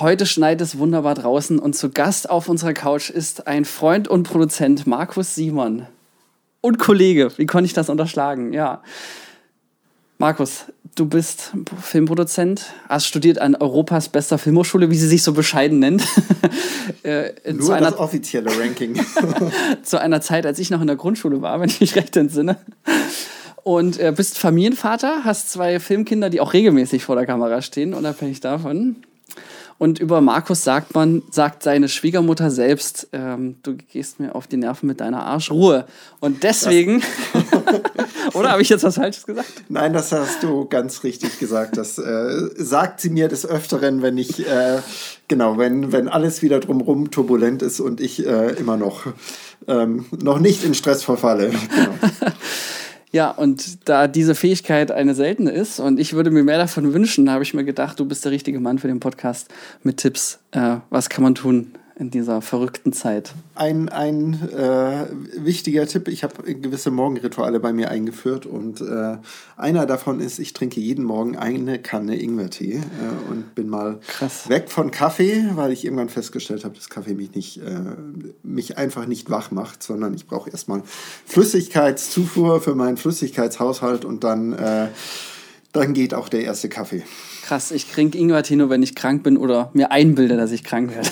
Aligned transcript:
Heute 0.00 0.24
schneit 0.24 0.62
es 0.62 0.78
wunderbar 0.78 1.14
draußen 1.14 1.58
und 1.58 1.76
zu 1.76 1.90
Gast 1.90 2.30
auf 2.30 2.48
unserer 2.48 2.72
Couch 2.72 3.10
ist 3.10 3.46
ein 3.46 3.66
Freund 3.66 4.08
und 4.08 4.22
Produzent, 4.22 4.86
Markus 4.86 5.34
Simon. 5.34 5.84
Und 6.62 6.78
Kollege, 6.78 7.30
wie 7.36 7.44
konnte 7.44 7.66
ich 7.66 7.74
das 7.74 7.90
unterschlagen? 7.90 8.54
Ja. 8.54 8.82
Markus, 10.16 10.64
du 10.94 11.04
bist 11.04 11.52
Filmproduzent, 11.82 12.72
hast 12.88 13.08
studiert 13.08 13.42
an 13.42 13.54
Europas 13.56 14.08
bester 14.08 14.38
Filmhochschule, 14.38 14.90
wie 14.90 14.96
sie 14.96 15.06
sich 15.06 15.22
so 15.22 15.34
bescheiden 15.34 15.78
nennt. 15.78 16.02
Äh, 17.04 17.52
Nur 17.52 17.66
zu 17.66 17.72
einer, 17.72 17.92
das 17.92 18.00
offizielle 18.00 18.50
Ranking. 18.58 18.98
zu 19.82 20.00
einer 20.00 20.20
Zeit, 20.20 20.44
als 20.44 20.58
ich 20.58 20.70
noch 20.70 20.80
in 20.80 20.88
der 20.88 20.96
Grundschule 20.96 21.40
war, 21.40 21.60
wenn 21.60 21.68
ich 21.68 21.80
mich 21.80 21.94
recht 21.94 22.16
entsinne. 22.16 22.56
Und 23.62 23.98
äh, 24.00 24.12
bist 24.14 24.38
Familienvater, 24.38 25.24
hast 25.24 25.50
zwei 25.50 25.78
Filmkinder, 25.78 26.30
die 26.30 26.40
auch 26.40 26.52
regelmäßig 26.52 27.04
vor 27.04 27.14
der 27.14 27.26
Kamera 27.26 27.62
stehen, 27.62 27.94
unabhängig 27.94 28.40
davon. 28.40 28.96
Und 29.80 29.98
über 29.98 30.20
Markus 30.20 30.62
sagt 30.62 30.94
man, 30.94 31.22
sagt 31.30 31.62
seine 31.62 31.88
Schwiegermutter 31.88 32.50
selbst, 32.50 33.08
ähm, 33.14 33.56
du 33.62 33.76
gehst 33.76 34.20
mir 34.20 34.34
auf 34.34 34.46
die 34.46 34.58
Nerven 34.58 34.86
mit 34.86 35.00
deiner 35.00 35.24
Arschruhe. 35.24 35.86
Und 36.20 36.42
deswegen, 36.42 37.02
oder 38.34 38.50
habe 38.50 38.60
ich 38.60 38.68
jetzt 38.68 38.84
was 38.84 38.96
Falsches 38.96 39.24
gesagt? 39.24 39.50
Nein, 39.70 39.94
das 39.94 40.12
hast 40.12 40.42
du 40.42 40.66
ganz 40.66 41.02
richtig 41.02 41.38
gesagt. 41.38 41.78
Das 41.78 41.96
äh, 41.96 42.50
sagt 42.58 43.00
sie 43.00 43.08
mir 43.08 43.28
des 43.28 43.46
Öfteren, 43.46 44.02
wenn 44.02 44.18
ich, 44.18 44.46
äh, 44.46 44.80
genau, 45.28 45.56
wenn, 45.56 45.92
wenn 45.92 46.08
alles 46.08 46.42
wieder 46.42 46.60
drumherum 46.60 47.10
turbulent 47.10 47.62
ist 47.62 47.80
und 47.80 48.02
ich 48.02 48.26
äh, 48.26 48.50
immer 48.58 48.76
noch, 48.76 49.06
ähm, 49.66 50.04
noch 50.22 50.40
nicht 50.40 50.62
in 50.62 50.74
Stress 50.74 51.02
verfalle. 51.02 51.48
Genau. 51.48 51.94
Ja, 53.12 53.30
und 53.30 53.88
da 53.88 54.06
diese 54.06 54.36
Fähigkeit 54.36 54.92
eine 54.92 55.14
seltene 55.14 55.50
ist 55.50 55.80
und 55.80 55.98
ich 55.98 56.12
würde 56.12 56.30
mir 56.30 56.44
mehr 56.44 56.58
davon 56.58 56.92
wünschen, 56.94 57.30
habe 57.30 57.42
ich 57.42 57.54
mir 57.54 57.64
gedacht, 57.64 57.98
du 57.98 58.04
bist 58.04 58.24
der 58.24 58.30
richtige 58.30 58.60
Mann 58.60 58.78
für 58.78 58.86
den 58.86 59.00
Podcast 59.00 59.48
mit 59.82 59.96
Tipps. 59.96 60.38
Äh, 60.52 60.76
was 60.90 61.08
kann 61.08 61.24
man 61.24 61.34
tun, 61.34 61.72
in 62.00 62.10
dieser 62.10 62.40
verrückten 62.40 62.94
Zeit? 62.94 63.34
Ein, 63.54 63.90
ein 63.90 64.48
äh, 64.50 65.06
wichtiger 65.36 65.86
Tipp, 65.86 66.08
ich 66.08 66.24
habe 66.24 66.54
gewisse 66.54 66.90
Morgenrituale 66.90 67.60
bei 67.60 67.74
mir 67.74 67.90
eingeführt 67.90 68.46
und 68.46 68.80
äh, 68.80 69.18
einer 69.58 69.84
davon 69.84 70.18
ist, 70.18 70.38
ich 70.38 70.54
trinke 70.54 70.80
jeden 70.80 71.04
Morgen 71.04 71.36
eine 71.36 71.78
Kanne 71.78 72.20
Ingwertee 72.20 72.76
äh, 72.76 73.30
und 73.30 73.54
bin 73.54 73.68
mal 73.68 74.00
Krass. 74.06 74.48
weg 74.48 74.70
von 74.70 74.90
Kaffee, 74.90 75.50
weil 75.54 75.72
ich 75.72 75.84
irgendwann 75.84 76.08
festgestellt 76.08 76.64
habe, 76.64 76.74
dass 76.74 76.88
Kaffee 76.88 77.14
mich 77.14 77.34
nicht, 77.34 77.58
äh, 77.58 77.80
mich 78.42 78.78
einfach 78.78 79.04
nicht 79.04 79.28
wach 79.28 79.50
macht, 79.50 79.82
sondern 79.82 80.14
ich 80.14 80.26
brauche 80.26 80.48
erstmal 80.48 80.82
Flüssigkeitszufuhr 81.26 82.62
für 82.62 82.74
meinen 82.74 82.96
Flüssigkeitshaushalt 82.96 84.06
und 84.06 84.24
dann, 84.24 84.54
äh, 84.54 84.88
dann 85.72 85.94
geht 85.94 86.14
auch 86.14 86.28
der 86.28 86.42
erste 86.42 86.68
Kaffee. 86.68 87.02
Krass, 87.44 87.70
ich 87.70 87.86
trinke 87.90 88.18
Ingwertee 88.18 88.56
nur, 88.56 88.70
wenn 88.70 88.82
ich 88.82 88.94
krank 88.94 89.22
bin 89.22 89.36
oder 89.36 89.70
mir 89.72 89.92
einbilde, 89.92 90.36
dass 90.36 90.50
ich 90.50 90.64
krank 90.64 90.94
werde. 90.94 91.08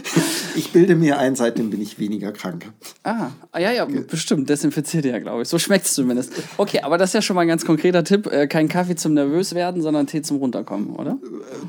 ich 0.56 0.72
bilde 0.72 0.94
mir 0.94 1.18
ein, 1.18 1.34
seitdem 1.34 1.70
bin 1.70 1.80
ich 1.80 1.98
weniger 1.98 2.32
krank. 2.32 2.72
Ah, 3.02 3.30
ah 3.50 3.58
ja, 3.58 3.72
ja, 3.72 3.84
bestimmt. 3.84 4.48
Desinfiziert 4.48 5.04
ja, 5.04 5.18
glaube 5.18 5.42
ich. 5.42 5.48
So 5.48 5.58
schmeckt 5.58 5.86
es 5.86 5.94
zumindest. 5.94 6.32
Okay, 6.56 6.80
aber 6.82 6.98
das 6.98 7.10
ist 7.10 7.14
ja 7.14 7.22
schon 7.22 7.34
mal 7.34 7.42
ein 7.42 7.48
ganz 7.48 7.64
konkreter 7.64 8.04
Tipp. 8.04 8.26
Äh, 8.26 8.46
kein 8.46 8.68
Kaffee 8.68 8.96
zum 8.96 9.14
nervös 9.14 9.54
werden, 9.54 9.82
sondern 9.82 10.06
Tee 10.06 10.22
zum 10.22 10.38
runterkommen, 10.38 10.94
oder? 10.94 11.18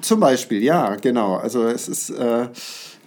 Zum 0.02 0.20
Beispiel, 0.20 0.64
ja, 0.64 0.95
genau. 0.95 1.36
Also 1.36 1.67
es 1.67 1.88
ist... 1.88 2.09
Äh, 2.11 2.48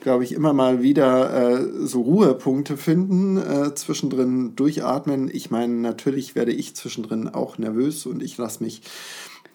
glaube 0.06 0.22
ich, 0.22 0.30
immer 0.30 0.52
mal 0.52 0.84
wieder 0.84 1.58
äh, 1.58 1.84
so 1.84 2.00
Ruhepunkte 2.00 2.76
finden, 2.76 3.38
äh, 3.38 3.74
zwischendrin 3.74 4.54
durchatmen. 4.54 5.28
Ich 5.32 5.50
meine, 5.50 5.72
natürlich 5.72 6.36
werde 6.36 6.52
ich 6.52 6.76
zwischendrin 6.76 7.28
auch 7.28 7.58
nervös 7.58 8.06
und 8.06 8.22
ich 8.22 8.38
lasse 8.38 8.62
mich 8.62 8.82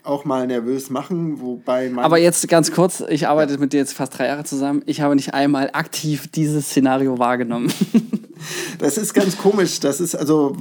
auch 0.03 0.25
mal 0.25 0.47
nervös 0.47 0.89
machen, 0.89 1.39
wobei 1.39 1.89
man. 1.89 2.03
Aber 2.03 2.17
jetzt 2.17 2.45
ganz 2.49 2.73
kurz, 2.73 3.01
ich 3.07 3.29
arbeite 3.29 3.59
mit 3.59 3.71
dir 3.71 3.77
jetzt 3.77 3.93
fast 3.93 4.17
drei 4.17 4.27
Jahre 4.27 4.43
zusammen. 4.43 4.83
Ich 4.87 4.99
habe 4.99 5.15
nicht 5.15 5.33
einmal 5.33 5.69
aktiv 5.71 6.27
dieses 6.27 6.65
Szenario 6.65 7.17
wahrgenommen. 7.17 7.71
Das 8.79 8.97
ist 8.97 9.13
ganz 9.13 9.37
komisch. 9.37 9.79
Das 9.79 9.99
ist 9.99 10.15
also, 10.15 10.55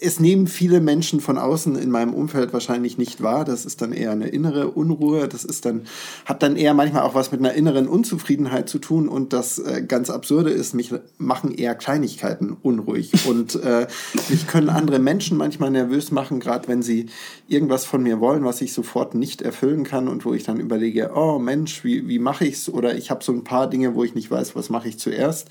es 0.00 0.20
nehmen 0.20 0.46
viele 0.46 0.80
Menschen 0.80 1.20
von 1.20 1.38
außen 1.38 1.76
in 1.76 1.90
meinem 1.90 2.14
Umfeld 2.14 2.52
wahrscheinlich 2.52 2.98
nicht 2.98 3.22
wahr. 3.22 3.44
Das 3.44 3.64
ist 3.64 3.82
dann 3.82 3.92
eher 3.92 4.12
eine 4.12 4.28
innere 4.28 4.68
Unruhe. 4.68 5.28
Das 5.28 5.44
ist 5.44 5.64
dann, 5.64 5.82
hat 6.24 6.42
dann 6.42 6.56
eher 6.56 6.74
manchmal 6.74 7.02
auch 7.02 7.14
was 7.14 7.32
mit 7.32 7.40
einer 7.40 7.54
inneren 7.54 7.88
Unzufriedenheit 7.88 8.68
zu 8.68 8.78
tun. 8.78 9.08
Und 9.08 9.32
das 9.32 9.58
äh, 9.58 9.82
ganz 9.86 10.10
Absurde 10.10 10.50
ist, 10.50 10.74
mich 10.74 10.92
machen 11.18 11.54
eher 11.54 11.74
Kleinigkeiten 11.74 12.56
unruhig. 12.62 13.26
Und 13.26 13.56
äh, 13.62 13.86
mich 14.28 14.46
können 14.46 14.68
andere 14.68 14.98
Menschen 14.98 15.36
manchmal 15.36 15.70
nervös 15.70 16.10
machen, 16.10 16.40
gerade 16.40 16.68
wenn 16.68 16.82
sie 16.82 17.06
irgendwas 17.48 17.84
von 17.84 18.02
mir 18.02 18.20
wollen, 18.20 18.44
was 18.44 18.60
ich 18.60 18.72
sofort 18.72 19.14
nicht 19.14 19.42
erfüllen 19.42 19.84
kann 19.84 20.08
und 20.08 20.24
wo 20.24 20.34
ich 20.34 20.44
dann 20.44 20.60
überlege, 20.60 21.10
oh 21.14 21.38
Mensch, 21.38 21.84
wie, 21.84 22.08
wie 22.08 22.18
mache 22.18 22.46
es? 22.46 22.68
Oder 22.68 22.96
ich 22.96 23.10
habe 23.10 23.24
so 23.24 23.32
ein 23.32 23.44
paar 23.44 23.68
Dinge, 23.68 23.94
wo 23.94 24.04
ich 24.04 24.14
nicht 24.14 24.30
weiß, 24.30 24.56
was 24.56 24.70
mache 24.70 24.88
ich 24.88 24.98
zuerst 24.98 25.48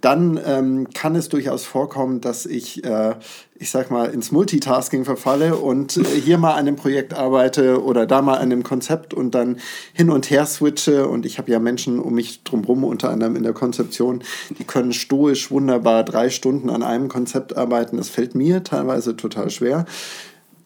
dann 0.00 0.40
ähm, 0.44 0.88
kann 0.94 1.14
es 1.16 1.28
durchaus 1.28 1.64
vorkommen, 1.64 2.20
dass 2.20 2.46
ich, 2.46 2.84
äh, 2.84 3.14
ich 3.54 3.70
sag 3.70 3.90
mal, 3.90 4.06
ins 4.06 4.32
Multitasking 4.32 5.04
verfalle 5.04 5.56
und 5.56 5.96
äh, 5.96 6.04
hier 6.04 6.38
mal 6.38 6.52
an 6.52 6.60
einem 6.60 6.76
Projekt 6.76 7.14
arbeite 7.14 7.82
oder 7.82 8.06
da 8.06 8.22
mal 8.22 8.34
an 8.34 8.42
einem 8.42 8.62
Konzept 8.62 9.14
und 9.14 9.34
dann 9.34 9.58
hin 9.92 10.10
und 10.10 10.30
her 10.30 10.46
switche. 10.46 11.06
Und 11.08 11.26
ich 11.26 11.38
habe 11.38 11.50
ja 11.50 11.58
Menschen 11.58 11.98
um 11.98 12.14
mich 12.14 12.42
drumherum, 12.44 12.84
unter 12.84 13.10
anderem 13.10 13.36
in 13.36 13.42
der 13.42 13.52
Konzeption, 13.52 14.22
die 14.58 14.64
können 14.64 14.92
stoisch 14.92 15.50
wunderbar 15.50 16.04
drei 16.04 16.30
Stunden 16.30 16.70
an 16.70 16.82
einem 16.82 17.08
Konzept 17.08 17.56
arbeiten. 17.56 17.96
Das 17.96 18.08
fällt 18.08 18.34
mir 18.34 18.64
teilweise 18.64 19.16
total 19.16 19.50
schwer 19.50 19.86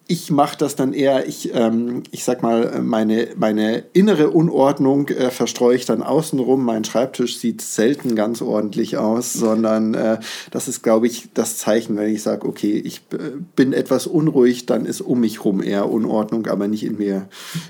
ich 0.07 0.31
mache 0.31 0.59
das 0.59 0.77
dann 0.77 0.93
eher, 0.93 1.27
ich, 1.27 1.55
ähm, 1.55 2.03
ich 2.11 2.25
sag 2.25 2.43
mal, 2.43 2.83
meine, 2.83 3.29
meine 3.37 3.85
innere 3.95 4.31
Unordnung 4.31 5.09
äh, 5.09 5.31
verstreue 5.31 5.77
ich 5.77 5.87
dann 5.87 6.03
außenrum. 6.03 6.63
Mein 6.63 6.85
Schreibtisch 6.85 7.39
sieht 7.39 7.63
selten 7.63 8.15
ganz 8.15 8.43
ordentlich 8.43 8.99
aus, 8.99 9.33
sondern 9.33 9.95
äh, 9.95 10.19
das 10.51 10.69
ist, 10.69 10.83
glaube 10.83 11.07
ich, 11.07 11.29
das 11.33 11.57
Zeichen, 11.57 11.97
wenn 11.97 12.15
ich 12.15 12.23
sage, 12.23 12.47
okay, 12.47 12.73
ich 12.73 12.99
äh, 13.13 13.33
bin 13.57 13.73
etwas 13.73 14.07
unruhig, 14.07 14.67
dann 14.67 14.85
ist 14.85 15.01
um 15.01 15.21
mich 15.21 15.43
rum 15.45 15.63
eher 15.63 15.91
Unordnung, 15.91 16.47
aber 16.49 16.69
nicht 16.69 16.85
in 16.85 16.99
mir, 16.99 17.29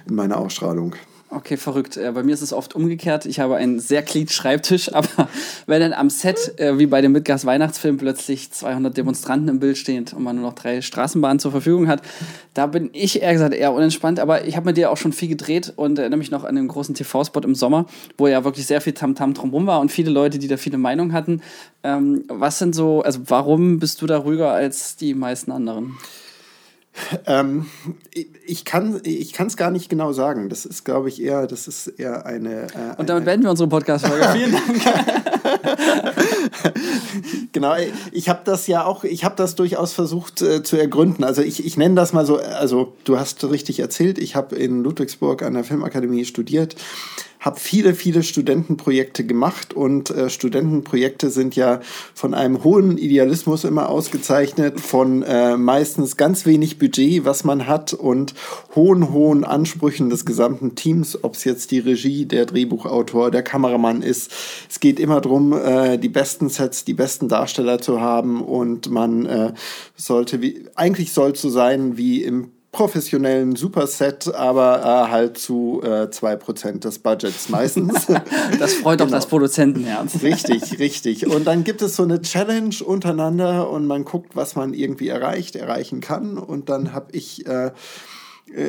in 0.09 0.17
meiner 0.17 0.39
Ausstrahlung. 0.39 0.97
Okay, 1.35 1.57
verrückt. 1.57 1.97
Äh, 1.97 2.13
bei 2.13 2.23
mir 2.23 2.33
ist 2.33 2.43
es 2.43 2.53
oft 2.53 2.77
umgekehrt. 2.77 3.27
Ich 3.27 3.41
habe 3.41 3.57
einen 3.57 3.81
sehr 3.81 4.03
clean 4.03 4.29
Schreibtisch, 4.29 4.95
aber 4.95 5.29
wenn 5.67 5.81
dann 5.81 5.93
am 5.93 6.09
Set, 6.09 6.61
äh, 6.61 6.79
wie 6.79 6.87
bei 6.87 7.01
dem 7.01 7.11
Midgast 7.11 7.45
Weihnachtsfilm, 7.45 7.97
plötzlich 7.97 8.53
200 8.53 8.97
Demonstranten 8.97 9.49
im 9.49 9.59
Bild 9.59 9.77
stehen 9.77 10.05
und 10.15 10.23
man 10.23 10.37
nur 10.37 10.45
noch 10.45 10.55
drei 10.55 10.81
Straßenbahnen 10.81 11.41
zur 11.41 11.51
Verfügung 11.51 11.89
hat, 11.89 12.03
da 12.55 12.69
bin 12.69 12.89
ich 12.93 13.21
eher 13.21 13.33
gesagt 13.33 13.53
eher 13.53 13.73
unentspannt. 13.73 14.21
Aber 14.21 14.47
ich 14.47 14.55
habe 14.55 14.67
mit 14.67 14.77
dir 14.77 14.93
auch 14.93 14.97
schon 14.97 15.13
viel 15.13 15.29
gedreht 15.29 15.73
und 15.75 15.99
erinnere 15.99 16.19
mich 16.19 16.31
noch 16.31 16.45
an 16.45 16.55
den 16.55 16.69
großen 16.69 16.95
TV-Spot 16.95 17.41
im 17.41 17.57
Sommer, 17.57 17.87
wo 18.17 18.29
ja 18.29 18.45
wirklich 18.45 18.67
sehr 18.67 18.81
viel 18.81 18.93
Tamtam 18.93 19.33
-Tam 19.33 19.35
drumherum 19.35 19.67
war 19.67 19.81
und 19.81 19.91
viele 19.91 20.13
Leute, 20.13 20.39
die 20.39 20.47
da 20.47 20.57
viele 20.57 20.79
Meinungen 20.79 21.13
hatten. 21.13 21.43
Ähm, 21.83 22.25
was 22.29 22.61
sind 22.61 22.77
so, 22.77 23.03
also 23.03 23.21
warum 23.27 23.81
bist 23.81 24.01
du 24.03 24.07
da 24.07 24.19
ruhiger 24.19 24.53
als 24.53 24.95
die 24.95 25.15
meisten 25.15 25.51
anderen? 25.51 25.97
Ähm, 27.27 27.67
ich 28.47 28.65
kann 28.65 29.01
ich 29.05 29.39
es 29.39 29.57
gar 29.57 29.71
nicht 29.71 29.89
genau 29.89 30.13
sagen. 30.13 30.49
Das 30.49 30.65
ist, 30.65 30.85
glaube 30.85 31.09
ich, 31.09 31.21
eher, 31.23 31.47
das 31.47 31.69
ist 31.69 31.89
eher 31.89 32.27
eine. 32.27 32.65
Äh, 32.65 32.97
Und 32.97 33.09
damit 33.09 33.25
beenden 33.25 33.45
wir 33.45 33.51
unsere 33.51 33.69
Podcast-Folge. 33.69 34.29
Vielen 34.33 34.53
Dank. 34.53 34.65
genau, 37.53 37.75
ich 38.13 38.29
habe 38.29 38.41
das 38.45 38.67
ja 38.67 38.85
auch, 38.85 39.05
ich 39.05 39.25
habe 39.25 39.37
das 39.37 39.55
durchaus 39.55 39.93
versucht 39.93 40.43
äh, 40.43 40.63
zu 40.63 40.77
ergründen. 40.77 41.25
Also 41.25 41.43
ich, 41.43 41.65
ich 41.65 41.77
nenne 41.77 41.95
das 41.95 42.13
mal 42.13 42.27
so, 42.27 42.39
also 42.39 42.95
du 43.05 43.19
hast 43.19 43.45
richtig 43.45 43.81
erzählt, 43.81 44.19
ich 44.19 44.37
habe 44.37 44.57
in 44.57 44.83
Ludwigsburg 44.83 45.43
an 45.43 45.55
der 45.55 45.65
Filmakademie 45.65 46.25
studiert 46.25 46.77
habe 47.45 47.61
viele, 47.61 47.95
viele 47.95 48.23
Studentenprojekte 48.23 49.27
gemacht 49.27 49.75
und 49.75 50.11
äh, 50.11 50.31
Studentenprojekte 50.31 51.29
sind 51.29 51.57
ja 51.57 51.81
von 52.15 52.33
einem 52.33 52.65
hohen 52.65 52.97
Idealismus 52.97 53.65
immer 53.65 53.91
ausgezeichnet, 53.91 54.81
von 54.81 55.23
äh, 55.23 55.59
meistens 55.59 56.17
ganz 56.17 56.47
wenig 56.47 56.79
Budget, 56.79 57.27
was 57.27 57.45
man 57.45 57.67
hat 57.67 57.93
und 57.93 58.35
hohen, 58.75 59.13
hohen 59.13 59.45
Ansprüchen 59.45 60.09
des 60.09 60.25
gesamten 60.25 60.75
Teams, 60.75 61.23
ob 61.23 61.35
es 61.35 61.45
jetzt 61.45 61.71
die 61.71 61.81
Regie, 61.81 62.25
der 62.25 62.47
Drehbuchautor, 62.47 63.31
der 63.31 63.43
Kameramann 63.43 64.01
ist. 64.01 64.33
Es 64.71 64.81
geht 64.81 64.99
immer 64.99 65.21
darum, 65.21 65.34
äh, 65.53 65.99
die 65.99 66.09
besten 66.09 66.49
Sets, 66.49 66.85
die 66.85 66.95
besten 66.95 67.29
Darsteller 67.29 67.81
zu 67.81 68.01
haben 68.01 68.43
und 68.43 68.91
man 68.91 69.27
äh, 69.27 69.53
sollte, 69.97 70.41
wie, 70.43 70.67
eigentlich 70.75 71.13
soll 71.13 71.33
es 71.33 71.43
so 71.43 71.49
sein 71.49 71.97
wie 71.97 72.23
im 72.23 72.51
professionellen 72.75 73.55
Superset, 73.55 74.35
aber 74.35 74.81
äh, 74.81 75.11
halt 75.11 75.39
zu 75.39 75.81
äh, 75.85 76.09
2% 76.09 76.81
des 76.81 76.99
Budgets 76.99 77.49
meistens. 77.49 78.07
das 78.59 78.75
freut 78.75 78.99
genau. 78.99 79.09
auch 79.09 79.15
das 79.15 79.27
Produzentenherz. 79.27 80.23
Richtig, 80.23 80.79
richtig. 80.81 81.27
Und 81.27 81.47
dann 81.47 81.63
gibt 81.63 81.83
es 81.83 81.95
so 81.97 82.03
eine 82.03 82.21
Challenge 82.21 82.75
untereinander 82.85 83.71
und 83.71 83.87
man 83.87 84.05
guckt, 84.05 84.35
was 84.35 84.57
man 84.57 84.75
irgendwie 84.75 85.09
erreicht, 85.09 85.55
erreichen 85.55 86.01
kann. 86.01 86.37
Und 86.37 86.69
dann 86.69 86.93
habe 86.93 87.13
ich 87.13 87.47
äh, 87.47 87.71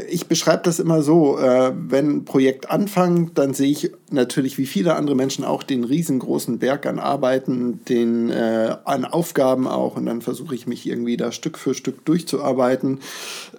ich 0.10 0.28
beschreibe 0.28 0.64
das 0.64 0.80
immer 0.80 1.02
so, 1.04 1.38
äh, 1.38 1.72
wenn 1.76 2.10
ein 2.10 2.26
Projekt 2.26 2.72
anfängt, 2.72 3.38
dann 3.38 3.54
sehe 3.54 3.70
ich 3.70 3.92
natürlich 4.10 4.58
wie 4.58 4.66
viele 4.66 4.96
andere 4.96 5.16
Menschen 5.16 5.46
auch 5.46 5.62
den 5.62 5.84
riesengroßen 5.84 6.58
Berg 6.58 6.88
an 6.88 6.98
Arbeiten, 6.98 7.86
den 7.86 8.32
äh, 8.32 8.76
an 8.84 9.06
Aufgaben 9.06 9.68
auch 9.68 9.96
und 9.96 10.08
dann 10.08 10.22
versuche 10.22 10.56
ich 10.56 10.66
mich 10.66 10.88
irgendwie 10.88 11.18
da 11.18 11.32
Stück 11.32 11.60
für 11.60 11.76
Stück 11.76 12.04
durchzuarbeiten 12.06 13.00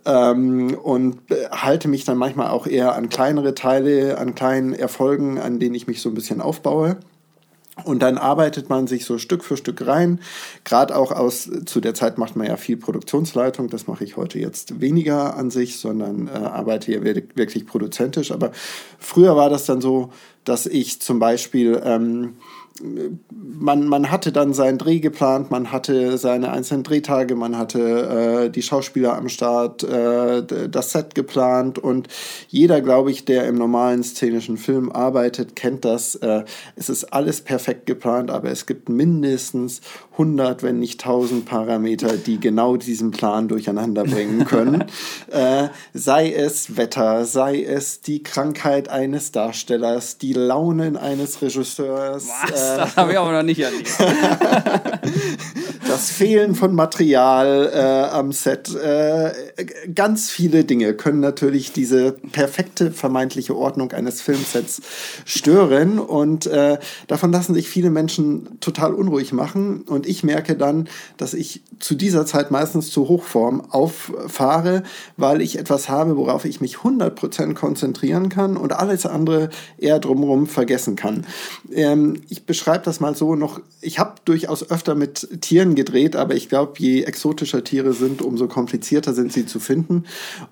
ähm, 0.05 0.75
und 0.75 1.19
halte 1.53 1.87
mich 1.87 2.05
dann 2.05 2.19
manchmal 2.19 2.49
auch 2.49 2.67
eher 2.67 2.97
an 2.97 3.09
kleinere 3.09 3.55
Teile, 3.55 4.19
an 4.19 4.35
kleinen 4.35 4.73
Erfolgen, 4.73 5.39
an 5.39 5.61
denen 5.61 5.77
ich 5.77 5.87
mich 5.87 6.01
so 6.01 6.09
ein 6.09 6.15
bisschen 6.15 6.41
aufbaue. 6.41 6.99
Und 7.85 8.01
dann 8.01 8.17
arbeitet 8.17 8.71
man 8.71 8.87
sich 8.87 9.05
so 9.05 9.19
Stück 9.19 9.45
für 9.45 9.57
Stück 9.57 9.87
rein. 9.87 10.21
Gerade 10.65 10.97
auch 10.97 11.13
aus, 11.13 11.51
zu 11.67 11.81
der 11.81 11.93
Zeit 11.93 12.17
macht 12.17 12.35
man 12.35 12.47
ja 12.47 12.57
viel 12.57 12.79
Produktionsleitung. 12.79 13.69
Das 13.69 13.87
mache 13.87 14.03
ich 14.03 14.17
heute 14.17 14.39
jetzt 14.39 14.81
weniger 14.81 15.37
an 15.37 15.51
sich, 15.51 15.79
sondern 15.79 16.29
äh, 16.29 16.31
arbeite 16.31 16.87
hier 16.87 17.05
wirklich 17.05 17.67
produzentisch. 17.67 18.33
Aber 18.33 18.51
früher 18.99 19.37
war 19.37 19.51
das 19.51 19.67
dann 19.67 19.83
so, 19.83 20.11
dass 20.45 20.65
ich 20.65 21.03
zum 21.03 21.19
Beispiel 21.19 21.81
ähm, 21.85 22.37
man, 22.83 23.87
man 23.87 24.11
hatte 24.11 24.33
dann 24.33 24.53
seinen 24.53 24.79
Dreh 24.79 25.01
geplant, 25.01 25.51
man 25.51 25.73
hatte 25.73 26.19
seine 26.19 26.51
einzelnen 26.51 26.83
Drehtage, 26.83 27.35
man 27.35 27.57
hatte 27.57 28.47
äh, 28.47 28.51
die 28.51 28.63
Schauspieler 28.63 29.17
am 29.17 29.29
Start, 29.29 29.83
äh, 29.83 30.69
das 30.69 30.93
Set 30.93 31.15
geplant 31.15 31.79
und 31.79 32.09
jeder, 32.49 32.81
glaube 32.81 33.11
ich, 33.11 33.25
der 33.25 33.47
im 33.47 33.57
normalen 33.57 34.03
szenischen 34.03 34.57
Film 34.57 34.93
arbeitet, 34.93 35.57
kennt 35.57 35.85
das. 35.85 36.17
Äh, 36.17 36.45
es 36.77 36.89
ist 36.89 37.13
alles 37.13 37.41
perfekt 37.41 37.87
geplant, 37.87 38.31
aber 38.31 38.51
es 38.51 38.67
gibt 38.67 38.89
mindestens 38.89 39.81
100, 40.13 40.63
wenn 40.63 40.79
nicht 40.79 41.03
1000 41.05 41.45
Parameter, 41.45 42.17
die 42.17 42.41
genau 42.41 42.77
diesen 42.77 43.11
Plan 43.11 43.49
durcheinander 43.49 44.05
bringen 44.05 44.45
können. 44.45 44.85
äh, 45.31 45.69
sei 45.95 46.33
es 46.33 46.77
Wetter, 46.77 47.25
sei 47.25 47.63
es 47.63 48.01
die 48.01 48.23
Krankheit 48.23 48.89
eines 48.89 49.33
Darstellers, 49.33 50.19
die 50.19 50.33
Launen 50.33 50.97
eines 50.97 51.43
Regisseurs. 51.43 52.29
Was? 52.29 52.66
Äh, 52.75 52.79
das 52.79 52.97
habe 52.97 53.13
ich 53.13 53.19
aber 53.19 53.33
noch 53.33 53.43
nicht 53.43 53.61
erlebt. 53.61 53.89
das 55.89 56.11
Fehlen 56.11 56.55
von 56.55 56.75
Material 56.75 57.71
äh, 57.73 58.15
am 58.15 58.33
Set. 58.33 58.75
Äh, 58.75 59.33
ganz 59.95 60.31
viele 60.31 60.65
Dinge 60.65 60.95
können 60.95 61.21
natürlich 61.21 61.73
diese 61.73 62.13
perfekte 62.13 62.91
vermeintliche 62.91 63.57
Ordnung 63.57 63.93
eines 63.93 64.21
Filmsets 64.21 64.83
stören. 65.25 65.99
Und 65.99 66.47
äh, 66.47 66.79
davon 67.07 67.33
lassen 67.33 67.55
sich 67.55 67.69
viele 67.69 67.91
Menschen 67.91 68.61
total 68.61 68.95
unruhig 68.95 69.33
machen. 69.33 69.83
Und 69.83 70.07
ich 70.07 70.25
merke 70.25 70.57
dann, 70.57 70.89
dass 71.17 71.35
ich 71.35 71.63
zu 71.79 71.95
dieser 71.95 72.27
Zeit 72.27 72.51
meistens 72.51 72.91
zur 72.91 73.09
Hochform 73.09 73.63
auffahre, 73.71 74.83
weil 75.17 75.41
ich 75.41 75.59
etwas 75.59 75.89
habe, 75.89 76.17
worauf 76.17 76.45
ich 76.45 76.61
mich 76.61 76.77
100% 76.77 77.55
konzentrieren 77.55 78.29
kann 78.29 78.57
und 78.57 78.73
alles 78.73 79.07
andere 79.07 79.51
eher 79.79 79.99
drumherum 79.99 80.47
vergessen 80.47 80.97
kann. 80.97 81.27
Ähm, 81.73 82.23
ich 82.29 82.47
beschreibe 82.57 82.85
das 82.85 83.01
mal 83.01 83.15
so 83.15 83.35
noch, 83.35 83.61
ich 83.83 83.99
habe 83.99 84.15
durchaus 84.25 84.71
öfter 84.71 84.95
mit 84.95 85.43
Tieren 85.43 85.75
gedreht, 85.75 86.17
aber 86.17 86.35
ich 86.35 86.49
glaube, 86.49 86.73
je 86.79 87.03
exotischer 87.03 87.63
Tiere 87.63 87.93
sind, 87.93 88.23
umso 88.23 88.49
komplizierter 88.49 89.13
sind 89.13 89.31
sie 89.31 89.45
zu 89.45 89.61
finden. 89.61 90.05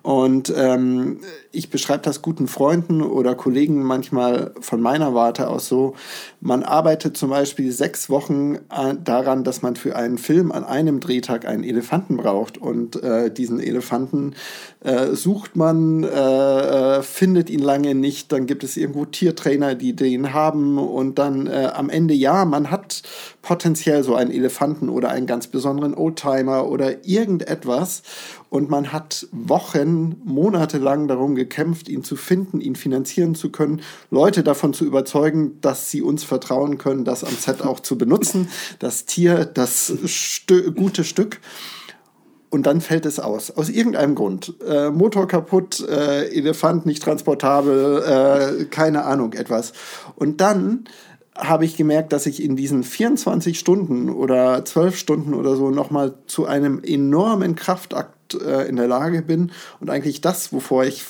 Und 0.03 0.53
ähm, 0.55 1.21
ich 1.51 1.71
beschreibe 1.71 2.03
das 2.03 2.21
guten 2.21 2.47
Freunden 2.47 3.01
oder 3.01 3.33
Kollegen 3.33 3.81
manchmal 3.81 4.53
von 4.59 4.81
meiner 4.81 5.15
Warte 5.15 5.47
aus 5.47 5.67
so, 5.67 5.95
man 6.41 6.61
arbeitet 6.61 7.17
zum 7.17 7.31
Beispiel 7.31 7.71
sechs 7.71 8.07
Wochen 8.11 8.55
äh, 8.55 8.93
daran, 9.03 9.43
dass 9.43 9.63
man 9.63 9.75
für 9.75 9.95
einen 9.95 10.19
Film 10.19 10.51
an 10.51 10.63
einem 10.63 10.99
Drehtag 10.99 11.47
einen 11.47 11.63
Elefanten 11.63 12.17
braucht. 12.17 12.59
Und 12.59 13.01
äh, 13.01 13.31
diesen 13.31 13.59
Elefanten 13.59 14.35
äh, 14.81 15.07
sucht 15.13 15.55
man, 15.55 16.03
äh, 16.03 16.99
äh, 16.99 17.01
findet 17.01 17.49
ihn 17.49 17.61
lange 17.61 17.95
nicht, 17.95 18.31
dann 18.31 18.45
gibt 18.45 18.63
es 18.63 18.77
irgendwo 18.77 19.05
Tiertrainer, 19.05 19.73
die 19.73 19.95
den 19.95 20.33
haben 20.33 20.77
und 20.77 21.17
dann 21.17 21.47
äh, 21.47 21.71
am 21.73 21.89
ja, 22.09 22.45
man 22.45 22.71
hat 22.71 23.03
potenziell 23.41 24.03
so 24.03 24.15
einen 24.15 24.31
Elefanten 24.31 24.89
oder 24.89 25.09
einen 25.09 25.27
ganz 25.27 25.47
besonderen 25.47 25.93
Oldtimer 25.93 26.67
oder 26.67 27.05
irgendetwas 27.05 28.03
und 28.49 28.69
man 28.69 28.91
hat 28.91 29.27
Wochen, 29.31 30.21
Monate 30.23 30.77
lang 30.77 31.07
darum 31.07 31.35
gekämpft, 31.35 31.89
ihn 31.89 32.03
zu 32.03 32.15
finden, 32.15 32.61
ihn 32.61 32.75
finanzieren 32.75 33.35
zu 33.35 33.51
können, 33.51 33.81
Leute 34.11 34.43
davon 34.43 34.73
zu 34.73 34.85
überzeugen, 34.85 35.59
dass 35.61 35.89
sie 35.89 36.01
uns 36.01 36.23
vertrauen 36.23 36.77
können, 36.77 37.05
das 37.05 37.23
am 37.23 37.35
Set 37.35 37.61
auch 37.61 37.79
zu 37.79 37.97
benutzen, 37.97 38.49
das 38.79 39.05
Tier, 39.05 39.45
das 39.45 39.93
Stö 40.05 40.71
gute 40.71 41.03
Stück 41.03 41.39
und 42.55 42.65
dann 42.67 42.79
fällt 42.79 43.05
es 43.05 43.19
aus. 43.19 43.51
Aus 43.51 43.67
irgendeinem 43.67 44.15
Grund. 44.15 44.53
Äh, 44.65 44.89
Motor 44.89 45.27
kaputt, 45.27 45.85
äh, 45.89 46.29
Elefant 46.29 46.85
nicht 46.85 47.03
transportabel, 47.03 48.61
äh, 48.61 48.65
keine 48.65 49.03
Ahnung, 49.03 49.33
etwas. 49.33 49.73
Und 50.15 50.39
dann 50.39 50.85
habe 51.37 51.65
ich 51.65 51.75
gemerkt, 51.75 52.13
dass 52.13 52.25
ich 52.25 52.41
in 52.41 52.55
diesen 52.55 52.83
24 52.83 53.59
Stunden 53.59 54.09
oder 54.09 54.63
12 54.63 54.97
Stunden 54.97 55.33
oder 55.33 55.55
so 55.55 55.69
nochmal 55.69 56.15
zu 56.27 56.45
einem 56.45 56.81
enormen 56.83 57.55
Kraftakt 57.55 58.35
äh, 58.35 58.67
in 58.67 58.77
der 58.77 58.87
Lage 58.87 59.21
bin 59.21 59.51
und 59.79 59.89
eigentlich 59.89 60.21
das, 60.21 60.53
wovor 60.53 60.85
ich 60.85 61.03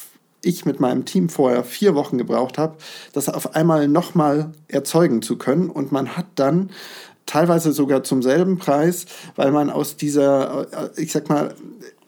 ich 0.45 0.65
mit 0.65 0.79
meinem 0.79 1.05
Team 1.05 1.27
vorher 1.27 1.63
vier 1.63 1.95
Wochen 1.95 2.19
gebraucht 2.19 2.57
habe, 2.57 2.75
das 3.13 3.29
auf 3.29 3.55
einmal 3.55 3.87
nochmal 3.87 4.51
erzeugen 4.67 5.23
zu 5.23 5.37
können. 5.37 5.71
Und 5.71 5.91
man 5.91 6.15
hat 6.15 6.27
dann 6.35 6.69
teilweise 7.25 7.71
sogar 7.71 8.03
zum 8.03 8.21
selben 8.21 8.59
Preis, 8.59 9.07
weil 9.35 9.51
man 9.51 9.71
aus 9.71 9.97
dieser, 9.97 10.67
äh, 10.71 11.01
ich 11.01 11.11
sag 11.11 11.29
mal, 11.29 11.55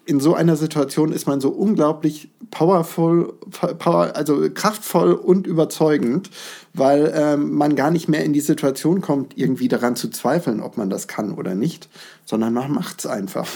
in 0.07 0.21
so 0.21 0.33
einer 0.33 0.56
Situation 0.56 1.12
ist 1.12 1.27
man 1.27 1.42
so 1.42 1.50
unglaublich 1.50 2.30
powerful, 2.50 3.33
power, 3.77 4.15
also 4.15 4.50
kraftvoll 4.50 5.12
und 5.12 5.45
überzeugend, 5.45 6.30
weil 6.74 7.12
ähm, 7.13 7.54
man 7.56 7.75
gar 7.75 7.92
nicht 7.92 8.07
mehr 8.07 8.24
in 8.24 8.31
die 8.31 8.39
Situation 8.39 9.01
kommt, 9.01 9.38
irgendwie 9.38 9.68
daran 9.68 9.98
zu 9.98 10.09
zweifeln, 10.09 10.62
ob 10.62 10.77
man 10.77 10.89
das 10.89 11.09
kann 11.09 11.33
oder 11.33 11.56
nicht, 11.56 11.89
sondern 12.24 12.54
man 12.54 12.71
macht 12.71 13.00
es 13.00 13.06
einfach. 13.06 13.50